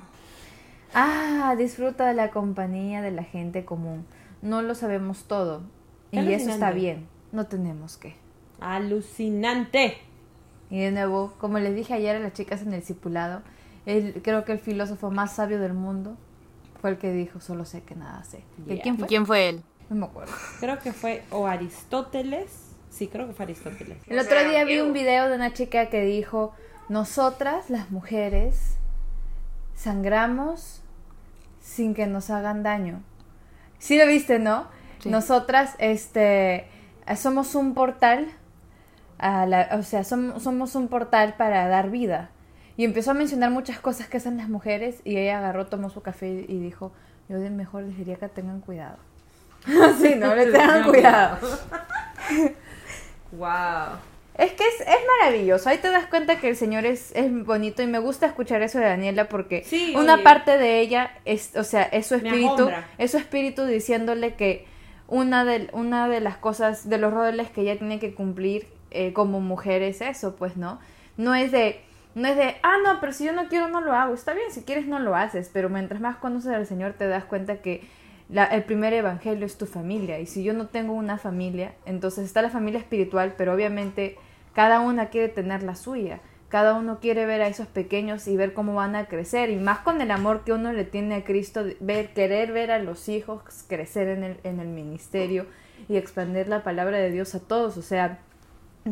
Ah, 0.93 1.55
disfruta 1.57 2.07
de 2.07 2.13
la 2.13 2.31
compañía 2.31 3.01
de 3.01 3.11
la 3.11 3.25
gente 3.25 3.65
común. 3.65 4.05
No 4.41 4.61
lo 4.61 4.75
sabemos 4.75 5.25
todo. 5.25 5.63
Y 6.09 6.19
eso 6.31 6.51
está 6.51 6.71
bien. 6.71 7.09
No 7.33 7.47
tenemos 7.47 7.97
que. 7.97 8.15
Alucinante. 8.61 9.97
Y 10.69 10.79
de 10.81 10.91
nuevo, 10.91 11.33
como 11.37 11.59
les 11.59 11.75
dije 11.75 11.93
ayer 11.93 12.15
a 12.15 12.19
las 12.19 12.33
chicas 12.33 12.61
en 12.61 12.73
el 12.73 12.79
discipulado, 12.79 13.41
el, 13.85 14.21
creo 14.23 14.45
que 14.45 14.51
el 14.53 14.59
filósofo 14.59 15.11
más 15.11 15.33
sabio 15.35 15.59
del 15.59 15.73
mundo 15.73 16.17
fue 16.81 16.91
el 16.91 16.97
que 16.97 17.11
dijo, 17.11 17.39
solo 17.39 17.65
sé 17.65 17.83
que 17.83 17.95
nada 17.95 18.23
sé. 18.23 18.43
¿Y 18.65 18.79
quién 18.79 18.95
¿Y 18.95 18.97
fue? 18.99 19.07
quién 19.07 19.25
fue 19.25 19.49
él? 19.49 19.63
No 19.89 19.95
me 19.95 20.05
acuerdo. 20.05 20.33
Creo 20.59 20.79
que 20.79 20.93
fue 20.93 21.23
o 21.31 21.47
Aristóteles. 21.47 22.71
Sí, 22.89 23.07
creo 23.07 23.27
que 23.27 23.33
fue 23.33 23.43
Aristóteles. 23.43 23.97
El 24.07 24.19
otro 24.19 24.43
día 24.47 24.63
vi 24.63 24.79
un 24.79 24.93
video 24.93 25.29
de 25.29 25.35
una 25.35 25.53
chica 25.53 25.89
que 25.89 26.01
dijo, 26.01 26.53
nosotras 26.89 27.69
las 27.69 27.91
mujeres 27.91 28.77
sangramos 29.75 30.81
sin 31.59 31.93
que 31.93 32.07
nos 32.07 32.29
hagan 32.29 32.63
daño. 32.63 33.01
Sí 33.79 33.97
lo 33.97 34.07
viste, 34.07 34.39
¿no? 34.39 34.67
Sí. 34.99 35.09
Nosotras, 35.09 35.75
este, 35.79 36.67
somos 37.15 37.55
un 37.55 37.73
portal, 37.73 38.27
a 39.19 39.45
la- 39.45 39.69
o 39.79 39.83
sea, 39.83 40.01
som- 40.03 40.39
somos 40.39 40.75
un 40.75 40.87
portal 40.87 41.35
para 41.37 41.67
dar 41.67 41.89
vida. 41.89 42.29
Y 42.77 42.83
empezó 42.83 43.11
a 43.11 43.13
mencionar 43.13 43.51
muchas 43.51 43.79
cosas 43.79 44.07
que 44.07 44.17
hacen 44.17 44.37
las 44.37 44.49
mujeres 44.49 44.97
y 45.05 45.17
ella 45.17 45.37
agarró, 45.39 45.67
tomó 45.67 45.89
su 45.89 46.01
café 46.01 46.45
y 46.47 46.59
dijo, 46.59 46.91
yo 47.29 47.39
de 47.39 47.49
mejor 47.49 47.83
les 47.83 47.97
diría 47.97 48.17
que 48.17 48.27
tengan 48.27 48.59
cuidado. 48.59 48.97
sí, 50.01 50.15
no, 50.17 50.35
le 50.35 50.47
tengan 50.51 50.83
cuidado. 50.83 51.37
Wow. 53.31 53.97
Es 54.37 54.51
que 54.51 54.63
es, 54.63 54.81
es 54.81 54.95
maravilloso. 55.21 55.69
Ahí 55.69 55.77
te 55.77 55.89
das 55.89 56.07
cuenta 56.07 56.39
que 56.39 56.49
el 56.49 56.55
Señor 56.55 56.85
es, 56.85 57.11
es 57.15 57.31
bonito 57.45 57.81
y 57.81 57.87
me 57.87 57.99
gusta 57.99 58.25
escuchar 58.25 58.61
eso 58.61 58.79
de 58.79 58.85
Daniela 58.85 59.29
porque 59.29 59.63
Sí, 59.65 59.93
una 59.97 60.23
parte 60.23 60.57
de 60.57 60.79
ella 60.81 61.11
es, 61.25 61.55
o 61.55 61.63
sea, 61.63 61.83
es 61.83 62.07
su 62.07 62.15
espíritu, 62.15 62.69
es 62.97 63.11
su 63.11 63.17
espíritu 63.17 63.65
diciéndole 63.65 64.35
que 64.35 64.65
una 65.07 65.45
de, 65.45 65.69
una 65.73 66.07
de 66.09 66.19
las 66.19 66.37
cosas, 66.37 66.89
de 66.89 66.97
los 66.97 67.13
roles 67.13 67.49
que 67.49 67.61
ella 67.61 67.77
tiene 67.77 67.99
que 67.99 68.13
cumplir 68.13 68.67
eh, 68.95 69.13
como 69.13 69.41
mujer 69.41 69.81
es 69.81 70.01
eso, 70.01 70.35
pues, 70.35 70.57
¿no? 70.57 70.79
No 71.17 71.35
es 71.35 71.51
de, 71.51 71.81
no 72.15 72.27
es 72.27 72.35
de, 72.37 72.55
ah, 72.63 72.75
no, 72.83 72.99
pero 72.99 73.11
si 73.13 73.25
yo 73.25 73.33
no 73.33 73.47
quiero 73.47 73.67
no 73.67 73.81
lo 73.81 73.93
hago. 73.93 74.13
Está 74.13 74.33
bien, 74.33 74.51
si 74.51 74.63
quieres 74.63 74.87
no 74.87 74.99
lo 74.99 75.15
haces, 75.15 75.49
pero 75.53 75.69
mientras 75.69 76.01
más 76.01 76.17
conoces 76.17 76.51
al 76.53 76.65
Señor 76.65 76.93
te 76.93 77.07
das 77.07 77.25
cuenta 77.25 77.57
que 77.57 77.83
la- 78.29 78.45
el 78.45 78.63
primer 78.63 78.93
evangelio 78.93 79.45
es 79.45 79.57
tu 79.57 79.65
familia 79.65 80.19
y 80.19 80.25
si 80.25 80.43
yo 80.43 80.53
no 80.53 80.67
tengo 80.67 80.93
una 80.93 81.17
familia, 81.17 81.73
entonces 81.85 82.25
está 82.25 82.41
la 82.41 82.49
familia 82.49 82.79
espiritual, 82.79 83.35
pero 83.37 83.53
obviamente 83.53 84.17
cada 84.53 84.79
una 84.79 85.09
quiere 85.09 85.29
tener 85.29 85.61
la 85.63 85.75
suya. 85.75 86.19
Cada 86.49 86.75
uno 86.75 86.99
quiere 87.01 87.25
ver 87.25 87.41
a 87.41 87.47
esos 87.47 87.67
pequeños 87.67 88.27
y 88.27 88.37
ver 88.37 88.53
cómo 88.53 88.75
van 88.75 88.95
a 88.95 89.05
crecer 89.07 89.49
y 89.49 89.57
más 89.57 89.79
con 89.79 89.99
el 89.99 90.09
amor 90.11 90.43
que 90.45 90.53
uno 90.53 90.71
le 90.71 90.85
tiene 90.85 91.15
a 91.15 91.23
Cristo, 91.23 91.65
ver, 91.81 92.13
querer 92.13 92.51
ver 92.53 92.71
a 92.71 92.79
los 92.79 93.09
hijos 93.09 93.41
crecer 93.67 94.07
en 94.07 94.23
el, 94.23 94.37
en 94.43 94.59
el 94.59 94.67
ministerio 94.69 95.47
y 95.89 95.97
expandir 95.97 96.47
la 96.47 96.63
palabra 96.63 96.97
de 96.97 97.11
Dios 97.11 97.35
a 97.35 97.39
todos. 97.41 97.77
O 97.77 97.81
sea, 97.81 98.19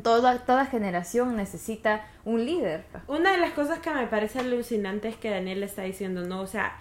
toda, 0.02 0.40
toda 0.40 0.66
generación 0.66 1.36
necesita 1.36 2.06
un 2.26 2.46
líder. 2.46 2.86
Una 3.08 3.32
de 3.34 3.38
las 3.38 3.52
cosas 3.54 3.80
que 3.80 3.92
me 3.92 4.08
parece 4.08 4.40
alucinante 4.40 5.08
es 5.08 5.16
que 5.18 5.30
Daniel 5.30 5.64
está 5.64 5.84
diciendo, 5.84 6.26
¿no? 6.26 6.42
O 6.42 6.48
sea, 6.48 6.78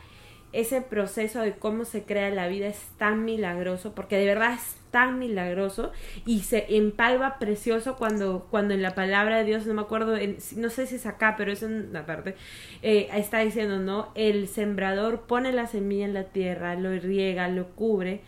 ese 0.53 0.83
proceso 0.83 1.41
de 1.41 1.53
cómo 1.55 1.85
se 1.85 2.05
crea 2.05 2.31
la 2.31 2.47
vida 2.47 2.67
es 2.67 2.79
tan 2.99 3.25
milagroso, 3.25 3.95
porque 3.95 4.17
de 4.19 4.27
verdad 4.27 4.53
es 4.55 4.77
tan 4.91 5.19
milagroso 5.19 5.93
y 6.27 6.41
se 6.41 6.77
empalva 6.77 7.39
precioso 7.39 7.97
cuando, 7.97 8.47
cuando 8.51 8.75
en 8.75 8.83
la 8.83 8.95
palabra 8.95 9.39
de 9.39 9.45
Dios, 9.45 9.67
no 9.67 9.73
me 9.73 9.81
acuerdo, 9.81 10.15
en- 10.17 10.37
no 10.57 10.69
sé 10.69 10.87
si 10.87 10.97
es 10.97 11.07
acá, 11.07 11.37
pero 11.39 11.53
es 11.53 11.63
en 11.63 11.95
la 11.95 12.05
parte, 12.05 12.35
eh, 12.83 13.09
está 13.15 13.39
diciendo, 13.39 13.79
¿no? 13.79 14.09
El 14.15 14.47
sembrador 14.49 15.23
pone 15.23 15.53
la 15.53 15.67
semilla 15.67 16.05
en 16.05 16.13
la 16.13 16.25
tierra, 16.25 16.75
lo 16.75 16.91
riega, 16.99 17.49
lo 17.49 17.69
cubre, 17.71 18.21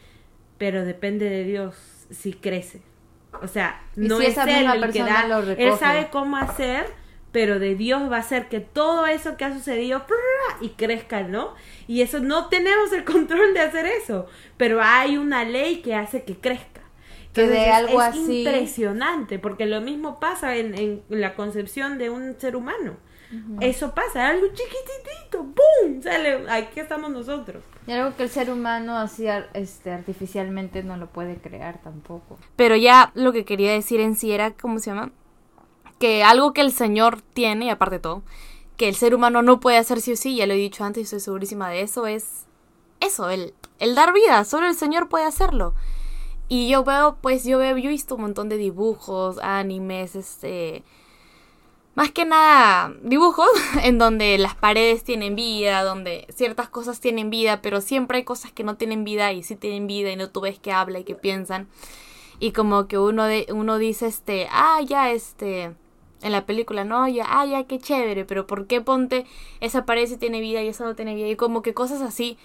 pero 0.57 0.87
depende 0.87 1.29
de 1.29 1.45
Dios 1.45 1.77
si 2.11 2.33
crece. 2.33 2.81
O 3.43 3.49
sea, 3.49 3.83
no 3.97 4.19
si 4.19 4.27
es 4.27 4.37
él 4.37 4.67
el 4.75 4.93
que 4.93 4.99
da, 5.01 5.27
lo 5.29 5.39
él 5.53 5.73
sabe 5.79 6.09
cómo 6.11 6.37
hacer, 6.37 6.87
pero 7.33 7.59
de 7.59 7.75
Dios 7.75 8.11
va 8.11 8.17
a 8.17 8.21
hacer 8.21 8.49
que 8.49 8.61
todo 8.61 9.07
eso 9.07 9.37
que 9.37 9.45
ha 9.45 9.53
sucedido 9.53 10.05
y 10.61 10.71
crezca, 10.71 11.23
¿no? 11.23 11.55
Y 11.89 12.03
eso 12.03 12.21
no 12.21 12.49
tenemos 12.49 12.93
el 12.93 13.05
control 13.15 13.55
de 13.55 13.61
hacer 13.61 13.87
eso, 13.87 14.27
pero 14.57 14.81
hay 14.83 15.17
una 15.17 15.45
ley 15.45 15.83
que 15.83 15.95
hace 15.95 16.25
que 16.25 16.37
crezca. 16.37 16.81
Que 17.33 17.49
de 17.49 17.67
es- 17.69 17.75
algo 17.75 18.01
es 18.01 18.09
así- 18.09 18.39
impresionante, 18.45 19.39
porque 19.41 19.67
lo 19.67 19.81
mismo 19.81 20.21
pasa 20.21 20.55
en, 20.57 20.75
en 20.79 21.03
la 21.09 21.35
concepción 21.35 21.99
de 21.99 22.09
un 22.11 22.39
ser 22.39 22.55
humano. 22.55 22.97
Eso 23.61 23.95
pasa, 23.95 24.29
algo 24.29 24.47
chiquititito, 24.49 25.39
¡pum! 25.39 26.03
Sale, 26.03 26.51
aquí 26.51 26.81
estamos 26.81 27.11
nosotros. 27.11 27.63
Y 27.87 27.93
algo 27.93 28.17
que 28.17 28.25
el 28.25 28.31
ser 28.31 28.51
humano 28.51 28.97
así 28.97 29.27
este, 29.53 29.91
artificialmente 29.91 30.83
no 30.83 30.97
lo 30.97 31.09
puede 31.09 31.37
crear 31.37 31.81
tampoco. 31.83 32.39
Pero 32.57 32.77
ya 32.77 33.13
lo 33.15 33.33
que 33.33 33.45
quería 33.45 33.73
decir 33.73 34.01
en 34.01 34.17
sí 34.17 34.33
era, 34.33 34.53
¿cómo 34.53 34.79
se 34.79 34.91
llama? 34.91 35.13
Que 35.99 36.23
algo 36.23 36.53
que 36.53 36.61
el 36.61 36.73
Señor 36.73 37.21
tiene, 37.21 37.67
y 37.67 37.71
aparte 37.71 37.97
de 37.97 38.01
todo, 38.01 38.23
que 38.77 38.89
el 38.89 38.95
ser 38.95 39.15
humano 39.15 39.43
no 39.43 39.61
puede 39.61 39.79
hacer 39.79 40.01
sí 40.01 40.13
o 40.13 40.17
sí, 40.17 40.37
ya 40.37 40.47
lo 40.47 40.55
he 40.55 40.57
dicho 40.57 40.85
antes 40.85 41.01
y 41.01 41.05
estoy 41.05 41.21
segurísima 41.21 41.71
de 41.71 41.83
eso, 41.83 42.07
es 42.07 42.47
eso, 43.01 43.31
el, 43.31 43.55
el 43.79 43.95
dar 43.95 44.13
vida, 44.13 44.45
solo 44.45 44.67
el 44.67 44.75
Señor 44.75 45.09
puede 45.09 45.25
hacerlo. 45.25 45.75
Y 46.49 46.69
yo 46.69 46.85
veo, 46.85 47.17
pues 47.21 47.45
yo 47.45 47.59
veo, 47.59 47.77
yo 47.77 47.89
he 47.89 47.93
visto 47.93 48.17
un 48.17 48.23
montón 48.23 48.49
de 48.49 48.57
dibujos, 48.57 49.39
animes, 49.43 50.17
este... 50.17 50.85
Más 51.95 52.11
que 52.11 52.25
nada 52.25 52.93
dibujos 53.03 53.49
en 53.83 53.99
donde 53.99 54.37
las 54.39 54.55
paredes 54.55 55.05
tienen 55.05 55.37
vida, 55.37 55.85
donde 55.85 56.27
ciertas 56.35 56.69
cosas 56.69 57.01
tienen 57.01 57.31
vida, 57.31 57.63
pero 57.63 57.81
siempre 57.81 58.19
hay 58.19 58.25
cosas 58.25 58.53
que 58.53 58.65
no 58.65 58.77
tienen 58.77 59.05
vida 59.05 59.33
y 59.33 59.43
sí 59.43 59.55
tienen 59.57 59.87
vida 59.87 60.11
y 60.11 60.17
no 60.17 60.31
tú 60.31 60.41
ves 60.41 60.59
que 60.59 60.73
habla 60.73 60.99
y 60.99 61.05
que 61.05 61.15
piensan. 61.15 61.69
Y 62.41 62.53
como 62.53 62.89
que 62.89 62.99
uno 62.99 63.25
de 63.25 63.47
uno 63.51 63.79
dice 63.79 64.07
este, 64.07 64.49
ah, 64.51 64.81
ya 64.85 65.13
este 65.13 65.75
en 66.23 66.33
la 66.33 66.47
película, 66.47 66.85
no, 66.85 67.07
ya, 67.07 67.27
ah, 67.29 67.45
ya, 67.45 67.65
qué 67.65 67.79
chévere, 67.79 68.25
pero 68.25 68.47
¿por 68.47 68.67
qué 68.67 68.81
ponte 68.81 69.27
esa 69.61 69.85
pared 69.85 70.09
si 70.09 70.17
tiene 70.17 70.41
vida 70.41 70.63
y 70.63 70.69
esa 70.69 70.85
no 70.85 70.95
tiene 70.95 71.15
vida? 71.15 71.29
Y 71.29 71.37
como 71.37 71.61
que 71.61 71.75
cosas 71.75 72.01
así. 72.01 72.39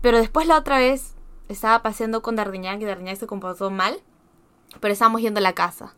Pero 0.00 0.18
después 0.18 0.46
la 0.46 0.56
otra 0.56 0.78
vez 0.78 1.14
estaba 1.48 1.82
paseando 1.82 2.22
con 2.22 2.36
Dardignac 2.36 2.80
y 2.80 2.84
Dardignac 2.84 3.16
se 3.16 3.26
comportó 3.26 3.70
mal, 3.70 3.98
pero 4.80 4.92
estábamos 4.92 5.20
yendo 5.20 5.38
a 5.38 5.42
la 5.42 5.52
casa. 5.52 5.94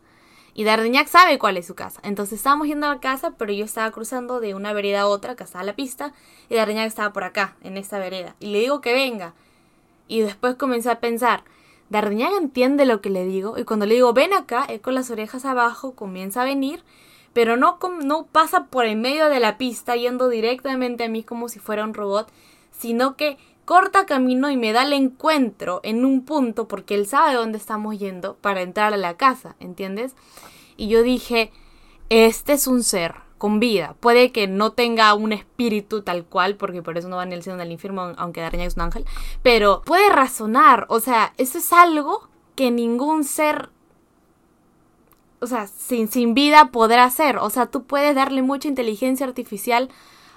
Y 0.58 0.64
Dardignac 0.64 1.06
sabe 1.06 1.38
cuál 1.38 1.58
es 1.58 1.66
su 1.66 1.74
casa. 1.74 2.00
Entonces 2.02 2.38
estábamos 2.38 2.66
yendo 2.66 2.86
a 2.86 2.94
la 2.94 3.00
casa, 3.00 3.32
pero 3.36 3.52
yo 3.52 3.66
estaba 3.66 3.90
cruzando 3.90 4.40
de 4.40 4.54
una 4.54 4.72
vereda 4.72 5.02
a 5.02 5.06
otra, 5.06 5.36
que 5.36 5.44
estaba 5.44 5.62
la 5.64 5.76
pista, 5.76 6.14
y 6.48 6.54
Dardignac 6.54 6.86
estaba 6.86 7.12
por 7.12 7.24
acá, 7.24 7.56
en 7.62 7.76
esta 7.76 7.98
vereda. 7.98 8.34
Y 8.40 8.46
le 8.46 8.60
digo 8.60 8.80
que 8.80 8.94
venga. 8.94 9.34
Y 10.08 10.20
después 10.20 10.54
comencé 10.54 10.88
a 10.90 10.98
pensar, 10.98 11.44
Dardignac 11.90 12.32
entiende 12.32 12.86
lo 12.86 13.02
que 13.02 13.10
le 13.10 13.26
digo, 13.26 13.58
y 13.58 13.64
cuando 13.64 13.84
le 13.84 13.96
digo 13.96 14.14
ven 14.14 14.32
acá, 14.32 14.64
él 14.64 14.80
con 14.80 14.94
las 14.94 15.10
orejas 15.10 15.44
abajo 15.44 15.94
comienza 15.94 16.40
a 16.40 16.46
venir, 16.46 16.82
pero 17.34 17.58
no, 17.58 17.78
no 18.02 18.24
pasa 18.24 18.64
por 18.64 18.86
el 18.86 18.96
medio 18.96 19.28
de 19.28 19.40
la 19.40 19.58
pista 19.58 19.94
yendo 19.94 20.30
directamente 20.30 21.04
a 21.04 21.10
mí 21.10 21.22
como 21.22 21.50
si 21.50 21.58
fuera 21.58 21.84
un 21.84 21.92
robot, 21.92 22.32
sino 22.70 23.14
que 23.14 23.36
corta 23.66 24.06
camino 24.06 24.50
y 24.50 24.56
me 24.56 24.72
da 24.72 24.84
el 24.84 24.94
encuentro 24.94 25.80
en 25.82 26.06
un 26.06 26.24
punto 26.24 26.68
porque 26.68 26.94
él 26.94 27.06
sabe 27.06 27.34
dónde 27.34 27.58
estamos 27.58 27.98
yendo 27.98 28.36
para 28.36 28.62
entrar 28.62 28.94
a 28.94 28.96
la 28.96 29.18
casa, 29.18 29.56
¿entiendes? 29.60 30.14
Y 30.78 30.88
yo 30.88 31.02
dije, 31.02 31.52
este 32.08 32.54
es 32.54 32.66
un 32.66 32.82
ser 32.82 33.16
con 33.36 33.60
vida. 33.60 33.96
Puede 34.00 34.32
que 34.32 34.46
no 34.46 34.72
tenga 34.72 35.12
un 35.12 35.32
espíritu 35.32 36.02
tal 36.02 36.24
cual, 36.24 36.56
porque 36.56 36.82
por 36.82 36.96
eso 36.96 37.08
no 37.08 37.16
va 37.16 37.26
ni 37.26 37.34
al 37.34 37.42
cielo 37.42 37.60
al 37.60 37.72
infierno, 37.72 38.14
aunque 38.16 38.40
Darñac 38.40 38.68
es 38.68 38.76
un 38.76 38.82
ángel, 38.82 39.04
pero 39.42 39.82
puede 39.82 40.08
razonar. 40.08 40.86
O 40.88 41.00
sea, 41.00 41.34
eso 41.36 41.58
es 41.58 41.72
algo 41.72 42.28
que 42.54 42.70
ningún 42.70 43.24
ser 43.24 43.70
o 45.38 45.46
sea, 45.46 45.66
sin, 45.66 46.08
sin 46.08 46.34
vida 46.34 46.70
podrá 46.72 47.04
hacer. 47.04 47.36
O 47.38 47.50
sea, 47.50 47.66
tú 47.66 47.84
puedes 47.84 48.14
darle 48.14 48.42
mucha 48.42 48.68
inteligencia 48.68 49.26
artificial 49.26 49.90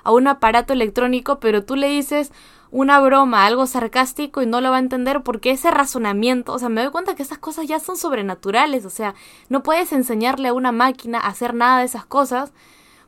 a 0.03 0.11
un 0.11 0.27
aparato 0.27 0.73
electrónico, 0.73 1.39
pero 1.39 1.63
tú 1.63 1.75
le 1.75 1.87
dices 1.87 2.31
una 2.71 2.99
broma, 2.99 3.45
algo 3.45 3.65
sarcástico 3.65 4.41
y 4.41 4.45
no 4.45 4.61
lo 4.61 4.69
va 4.69 4.77
a 4.77 4.79
entender 4.79 5.21
porque 5.21 5.51
ese 5.51 5.71
razonamiento, 5.71 6.53
o 6.53 6.59
sea, 6.59 6.69
me 6.69 6.81
doy 6.83 6.91
cuenta 6.91 7.15
que 7.15 7.23
esas 7.23 7.39
cosas 7.39 7.67
ya 7.67 7.79
son 7.79 7.97
sobrenaturales, 7.97 8.85
o 8.85 8.89
sea, 8.91 9.15
no 9.49 9.63
puedes 9.63 9.91
enseñarle 9.91 10.49
a 10.49 10.53
una 10.53 10.71
máquina 10.71 11.19
a 11.19 11.27
hacer 11.27 11.53
nada 11.55 11.79
de 11.79 11.85
esas 11.85 12.05
cosas 12.05 12.51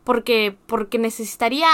porque 0.03 0.57
porque 0.65 0.97
necesitaría 0.97 1.67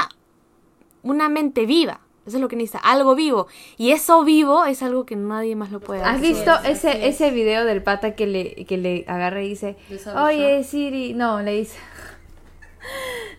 una 1.03 1.29
mente 1.29 1.65
viva. 1.65 2.01
Eso 2.25 2.35
es 2.35 2.41
lo 2.41 2.49
que 2.49 2.57
necesita, 2.57 2.79
algo 2.79 3.15
vivo. 3.15 3.47
Y 3.77 3.91
eso 3.91 4.25
vivo 4.25 4.65
es 4.65 4.83
algo 4.83 5.05
que 5.05 5.15
nadie 5.15 5.55
más 5.55 5.71
lo 5.71 5.79
puede 5.79 6.01
¿Has 6.01 6.17
hacer. 6.17 6.21
visto 6.21 6.51
es, 6.51 6.59
así 6.59 6.71
ese, 6.71 7.07
es. 7.07 7.15
ese 7.15 7.31
video 7.31 7.63
del 7.63 7.81
pata 7.81 8.15
que 8.15 8.27
le, 8.27 8.65
que 8.65 8.75
le 8.75 9.05
agarra 9.07 9.41
y 9.41 9.47
dice, 9.49 9.77
oye 10.13 10.61
Siri, 10.65 11.13
no, 11.13 11.41
le 11.41 11.53
dice, 11.53 11.77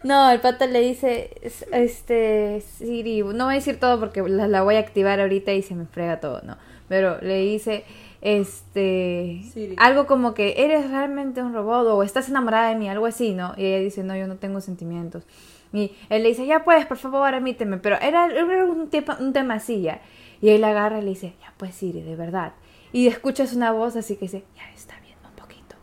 no, 0.05 0.31
el 0.31 0.41
pata 0.41 0.67
le 0.67 0.81
dice, 0.81 1.31
"Es- 1.43 1.67
este, 1.73 2.61
Siri, 2.61 3.23
no 3.23 3.47
voy 3.47 3.55
a 3.55 3.57
decir 3.57 3.81
todo 3.81 3.99
porque 4.01 4.23
la, 4.23 4.47
la 4.49 4.63
voy 4.63 4.77
a 4.77 4.81
activar 4.81 5.21
ahorita 5.21 5.53
y 5.53 5.63
se 5.63 5.75
me 5.75 5.87
frega 5.87 6.21
todo, 6.21 6.41
¿no? 6.43 6.57
Pero 6.89 7.21
le 7.21 7.41
dice, 7.41 7.85
este, 8.23 9.43
Siri. 9.53 9.75
algo 9.79 10.07
como 10.07 10.35
que 10.35 10.55
eres 10.65 10.91
realmente 10.91 11.43
un 11.43 11.53
robot 11.53 11.87
o 11.89 12.03
estás 12.03 12.29
enamorada 12.29 12.71
de 12.71 12.77
mí, 12.77 12.89
algo 12.89 13.07
así, 13.07 13.35
¿no? 13.35 13.53
Y 13.57 13.65
ella 13.67 13.79
dice, 13.81 14.03
no, 14.05 14.17
yo 14.17 14.27
no 14.27 14.37
tengo 14.37 14.61
sentimientos. 14.61 15.25
Y 15.73 15.93
él 16.09 16.23
le 16.23 16.31
dice, 16.31 16.47
ya 16.47 16.65
pues, 16.65 16.87
por 16.87 16.97
favor, 16.97 17.35
admíteme. 17.35 17.77
Pero 17.77 17.97
era, 18.01 18.27
era 18.27 18.65
un, 18.65 18.89
tema, 18.89 19.19
un 19.21 19.33
tema 19.35 19.55
así 19.55 19.83
ya. 19.83 20.01
Y 20.41 20.49
él 20.51 20.65
agarra 20.65 20.99
y 21.01 21.03
le 21.03 21.11
dice, 21.11 21.35
ya 21.43 21.53
pues, 21.59 21.75
Siri, 21.75 22.01
de 22.01 22.17
verdad. 22.17 22.55
Y 22.91 23.07
escuchas 23.07 23.53
una 23.53 23.71
voz 23.73 23.95
así 23.97 24.15
que 24.17 24.23
dice, 24.23 24.45
ya 24.57 24.71
está 24.75 24.99
bien, 25.01 25.17
un 25.25 25.33
poquito. 25.37 25.77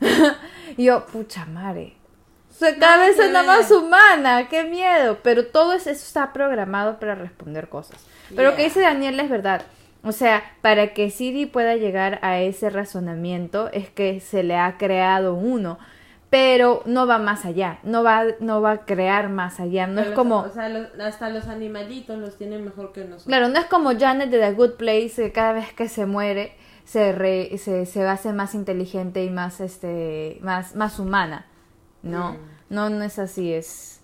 y 0.78 0.84
yo, 0.84 1.04
pucha 1.04 1.44
madre. 1.44 1.92
Su 2.58 2.66
cabeza 2.80 3.26
es 3.26 3.32
nada 3.32 3.46
más 3.46 3.70
humana, 3.70 4.48
qué 4.48 4.64
miedo. 4.64 5.18
Pero 5.22 5.46
todo 5.46 5.72
eso 5.74 5.90
está 5.90 6.32
programado 6.32 6.98
para 6.98 7.14
responder 7.14 7.68
cosas. 7.68 8.04
Pero 8.34 8.50
lo 8.50 8.56
que 8.56 8.64
dice 8.64 8.80
Daniel 8.80 9.18
es 9.20 9.30
verdad. 9.30 9.62
O 10.02 10.12
sea, 10.12 10.42
para 10.62 10.94
que 10.94 11.10
Siri 11.10 11.46
pueda 11.46 11.76
llegar 11.76 12.18
a 12.22 12.38
ese 12.40 12.70
razonamiento 12.70 13.68
es 13.72 13.90
que 13.90 14.20
se 14.20 14.42
le 14.42 14.56
ha 14.56 14.76
creado 14.78 15.34
uno, 15.34 15.78
pero 16.30 16.82
no 16.84 17.06
va 17.06 17.18
más 17.18 17.44
allá, 17.44 17.78
no 17.82 18.02
va, 18.04 18.22
no 18.38 18.60
va 18.60 18.70
a 18.72 18.84
crear 18.84 19.28
más 19.28 19.58
allá, 19.60 19.86
no 19.86 20.00
es 20.02 20.08
Los- 20.08 20.14
como, 20.14 20.40
O 20.40 20.50
sea, 20.50 20.68
los- 20.68 20.88
hasta 21.00 21.30
los 21.30 21.48
animalitos 21.48 22.18
los 22.18 22.36
tienen 22.36 22.64
mejor 22.64 22.92
que 22.92 23.00
nosotros. 23.00 23.24
claro, 23.24 23.48
no 23.48 23.58
es 23.58 23.64
como 23.66 23.98
Janet 23.98 24.30
de 24.30 24.38
The 24.38 24.52
Good 24.52 24.74
Place, 24.74 25.14
que 25.16 25.32
cada 25.32 25.52
vez 25.54 25.72
que 25.72 25.88
se 25.88 26.06
muere 26.06 26.52
se, 26.84 27.12
re- 27.12 27.56
se, 27.58 27.84
se 27.86 28.06
hace 28.06 28.32
más 28.32 28.54
inteligente 28.54 29.24
y 29.24 29.30
más, 29.30 29.60
este, 29.60 30.38
más, 30.42 30.76
más 30.76 30.98
humana. 30.98 31.46
No, 32.02 32.32
Mm. 32.32 32.36
no, 32.70 32.90
no 32.90 33.04
es 33.04 33.18
así, 33.18 33.52
es, 33.52 34.00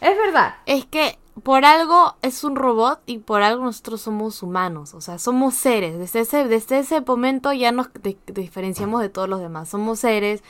es 0.00 0.16
verdad. 0.16 0.56
Es 0.66 0.84
que 0.86 1.18
por 1.42 1.64
algo 1.64 2.16
es 2.22 2.42
un 2.42 2.56
robot 2.56 3.00
y 3.06 3.18
por 3.18 3.42
algo 3.42 3.62
nosotros 3.64 4.00
somos 4.00 4.42
humanos, 4.42 4.92
o 4.94 5.00
sea, 5.00 5.18
somos 5.18 5.54
seres. 5.54 5.96
Desde 5.98 6.20
ese, 6.20 6.44
desde 6.48 6.78
ese 6.80 7.00
momento 7.00 7.52
ya 7.52 7.70
nos 7.72 7.88
di- 8.02 8.18
diferenciamos 8.26 9.00
de 9.02 9.08
todos 9.08 9.28
los 9.28 9.40
demás. 9.40 9.68
Somos 9.68 10.00
seres, 10.00 10.42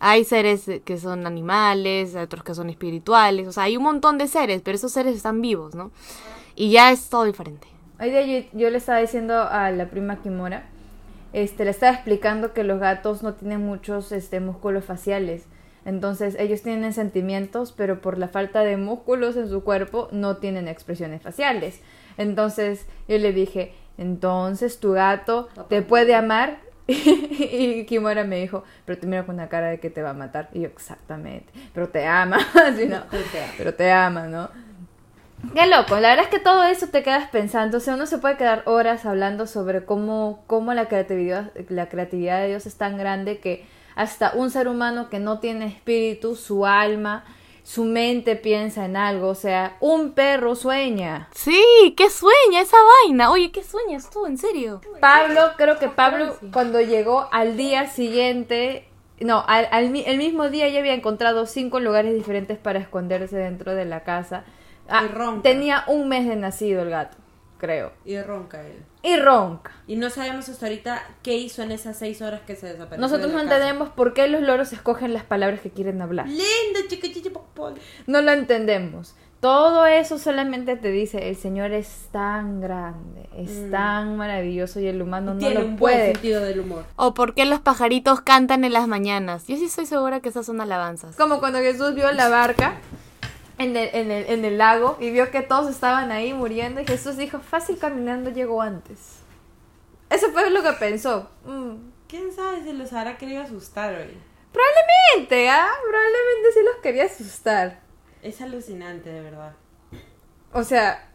hay 0.00 0.24
seres 0.24 0.68
que 0.84 0.98
son 0.98 1.26
animales, 1.26 2.16
hay 2.16 2.24
otros 2.24 2.42
que 2.42 2.54
son 2.54 2.68
espirituales, 2.68 3.46
o 3.46 3.52
sea, 3.52 3.62
hay 3.64 3.76
un 3.76 3.84
montón 3.84 4.18
de 4.18 4.26
seres, 4.26 4.60
pero 4.62 4.74
esos 4.74 4.90
seres 4.92 5.14
están 5.16 5.40
vivos, 5.40 5.74
¿no? 5.76 5.92
Y 6.56 6.70
ya 6.70 6.90
es 6.90 7.08
todo 7.08 7.24
diferente. 7.24 7.68
Hoy 8.00 8.10
día 8.10 8.22
yo, 8.26 8.48
yo 8.52 8.70
le 8.70 8.78
estaba 8.78 8.98
diciendo 8.98 9.40
a 9.40 9.70
la 9.70 9.88
prima 9.88 10.20
Kimura, 10.20 10.66
este, 11.32 11.64
le 11.64 11.70
estaba 11.70 11.92
explicando 11.92 12.52
que 12.52 12.64
los 12.64 12.80
gatos 12.80 13.22
no 13.22 13.34
tienen 13.34 13.64
muchos 13.64 14.10
este, 14.10 14.40
músculos 14.40 14.84
faciales. 14.84 15.44
Entonces 15.84 16.36
ellos 16.38 16.62
tienen 16.62 16.92
sentimientos, 16.92 17.72
pero 17.72 18.00
por 18.00 18.18
la 18.18 18.28
falta 18.28 18.60
de 18.60 18.76
músculos 18.76 19.36
en 19.36 19.48
su 19.48 19.62
cuerpo 19.62 20.08
no 20.12 20.38
tienen 20.38 20.68
expresiones 20.68 21.22
faciales. 21.22 21.80
Entonces 22.16 22.86
yo 23.08 23.18
le 23.18 23.32
dije, 23.32 23.74
entonces 23.98 24.80
tu 24.80 24.92
gato 24.92 25.48
te 25.68 25.82
puede 25.82 26.14
amar. 26.14 26.58
y 26.86 27.86
Kimura 27.86 28.24
me 28.24 28.40
dijo, 28.40 28.62
pero 28.84 28.98
te 28.98 29.06
mira 29.06 29.24
con 29.24 29.36
una 29.36 29.48
cara 29.48 29.68
de 29.68 29.80
que 29.80 29.88
te 29.88 30.02
va 30.02 30.10
a 30.10 30.14
matar. 30.14 30.50
Y 30.52 30.60
yo, 30.60 30.68
exactamente, 30.68 31.52
pero 31.72 31.88
te 31.88 32.06
ama, 32.06 32.38
así, 32.66 32.86
¿no? 32.86 33.02
pero 33.56 33.74
te 33.74 33.90
ama, 33.90 34.26
¿no? 34.26 34.50
Qué 35.52 35.66
loco, 35.66 36.00
la 36.00 36.10
verdad 36.10 36.24
es 36.24 36.30
que 36.30 36.38
todo 36.38 36.64
eso 36.64 36.88
te 36.88 37.02
quedas 37.02 37.28
pensando, 37.28 37.76
o 37.76 37.80
sea, 37.80 37.94
uno 37.94 38.06
se 38.06 38.18
puede 38.18 38.36
quedar 38.36 38.62
horas 38.64 39.04
hablando 39.04 39.46
sobre 39.46 39.84
cómo, 39.84 40.42
cómo 40.46 40.72
la 40.72 40.86
creatividad, 40.86 41.52
la 41.68 41.88
creatividad 41.88 42.40
de 42.40 42.48
Dios 42.48 42.66
es 42.66 42.76
tan 42.76 42.96
grande 42.96 43.38
que 43.38 43.66
hasta 43.94 44.32
un 44.34 44.50
ser 44.50 44.68
humano 44.68 45.08
que 45.10 45.18
no 45.18 45.38
tiene 45.40 45.66
espíritu, 45.66 46.36
su 46.36 46.66
alma, 46.66 47.24
su 47.62 47.84
mente 47.84 48.36
piensa 48.36 48.84
en 48.84 48.96
algo, 48.96 49.28
o 49.28 49.34
sea, 49.34 49.76
un 49.80 50.12
perro 50.12 50.54
sueña. 50.54 51.28
Sí, 51.34 51.94
¿qué 51.96 52.10
sueña 52.10 52.60
esa 52.60 52.76
vaina? 53.02 53.30
Oye, 53.30 53.50
¿qué 53.52 53.62
sueñas 53.64 54.10
tú? 54.10 54.26
¿En 54.26 54.36
serio? 54.36 54.80
Pablo, 55.00 55.52
creo 55.56 55.78
que 55.78 55.88
Pablo 55.88 56.36
cuando 56.52 56.80
llegó 56.82 57.28
al 57.32 57.56
día 57.56 57.86
siguiente, 57.88 58.86
no, 59.20 59.44
al, 59.46 59.68
al 59.70 59.88
mi- 59.90 60.04
el 60.06 60.18
mismo 60.18 60.50
día 60.50 60.68
ya 60.68 60.80
había 60.80 60.92
encontrado 60.94 61.46
cinco 61.46 61.80
lugares 61.80 62.12
diferentes 62.14 62.58
para 62.58 62.80
esconderse 62.80 63.36
dentro 63.36 63.74
de 63.74 63.84
la 63.86 64.02
casa. 64.04 64.44
Ah, 64.86 65.04
tenía 65.42 65.84
un 65.86 66.08
mes 66.08 66.28
de 66.28 66.36
nacido 66.36 66.82
el 66.82 66.90
gato, 66.90 67.16
creo. 67.58 67.92
Y 68.04 68.20
ronca 68.20 68.66
él. 68.66 68.82
Y 69.02 69.16
ronca. 69.16 69.72
Y 69.86 69.96
no 69.96 70.10
sabemos 70.10 70.48
hasta 70.48 70.66
ahorita 70.66 71.02
qué 71.22 71.36
hizo 71.36 71.62
en 71.62 71.72
esas 71.72 71.98
seis 71.98 72.22
horas 72.22 72.40
que 72.46 72.56
se 72.56 72.66
desapareció. 72.66 73.00
Nosotros 73.00 73.28
de 73.28 73.36
no 73.36 73.42
casa. 73.42 73.56
entendemos 73.56 73.88
por 73.90 74.14
qué 74.14 74.28
los 74.28 74.42
loros 74.42 74.72
escogen 74.72 75.12
las 75.12 75.24
palabras 75.24 75.60
que 75.60 75.70
quieren 75.70 76.00
hablar. 76.02 76.26
Linda. 76.26 76.44
No 78.06 78.22
lo 78.22 78.32
entendemos. 78.32 79.14
Todo 79.40 79.84
eso 79.84 80.18
solamente 80.18 80.76
te 80.76 80.90
dice, 80.90 81.28
el 81.28 81.36
Señor 81.36 81.72
es 81.72 82.08
tan 82.10 82.62
grande, 82.62 83.28
es 83.36 83.70
tan 83.70 84.16
maravilloso 84.16 84.80
y 84.80 84.86
el 84.86 85.02
humano 85.02 85.34
no 85.34 85.38
Tiene 85.38 85.56
lo 85.56 85.66
un 85.66 85.76
buen 85.76 86.12
sentido 86.12 86.40
del 86.42 86.60
humor. 86.60 86.86
¿O 86.96 87.12
por 87.12 87.34
qué 87.34 87.44
los 87.44 87.60
pajaritos 87.60 88.22
cantan 88.22 88.64
en 88.64 88.72
las 88.72 88.88
mañanas? 88.88 89.46
Yo 89.46 89.56
sí 89.58 89.66
estoy 89.66 89.84
segura 89.84 90.20
que 90.20 90.30
esas 90.30 90.46
son 90.46 90.62
alabanzas. 90.62 91.16
Como 91.16 91.40
cuando 91.40 91.58
Jesús 91.58 91.94
vio 91.94 92.10
la 92.12 92.30
barca 92.30 92.76
en 93.58 93.76
el, 93.76 93.90
en, 93.92 94.10
el, 94.10 94.26
en 94.26 94.44
el 94.44 94.58
lago 94.58 94.96
y 95.00 95.10
vio 95.10 95.30
que 95.30 95.42
todos 95.42 95.70
estaban 95.70 96.10
ahí 96.10 96.32
muriendo 96.32 96.80
y 96.80 96.86
Jesús 96.86 97.16
dijo, 97.16 97.40
fácil 97.40 97.78
caminando 97.78 98.30
llegó 98.30 98.62
antes. 98.62 99.20
Eso 100.10 100.30
fue 100.32 100.50
lo 100.50 100.62
que 100.62 100.72
pensó. 100.72 101.28
Mm, 101.44 101.74
¿Quién 102.08 102.32
sabe 102.32 102.62
si 102.62 102.72
los 102.72 102.92
habrá 102.92 103.16
querido 103.16 103.42
asustar 103.42 103.94
hoy? 103.94 104.16
Probablemente, 104.52 105.48
¿ah? 105.48 105.68
Probablemente 105.82 106.52
sí 106.52 106.60
los 106.64 106.76
quería 106.82 107.04
asustar. 107.04 107.80
Es 108.22 108.40
alucinante, 108.40 109.10
de 109.10 109.20
verdad. 109.20 109.54
O 110.52 110.62
sea, 110.62 111.10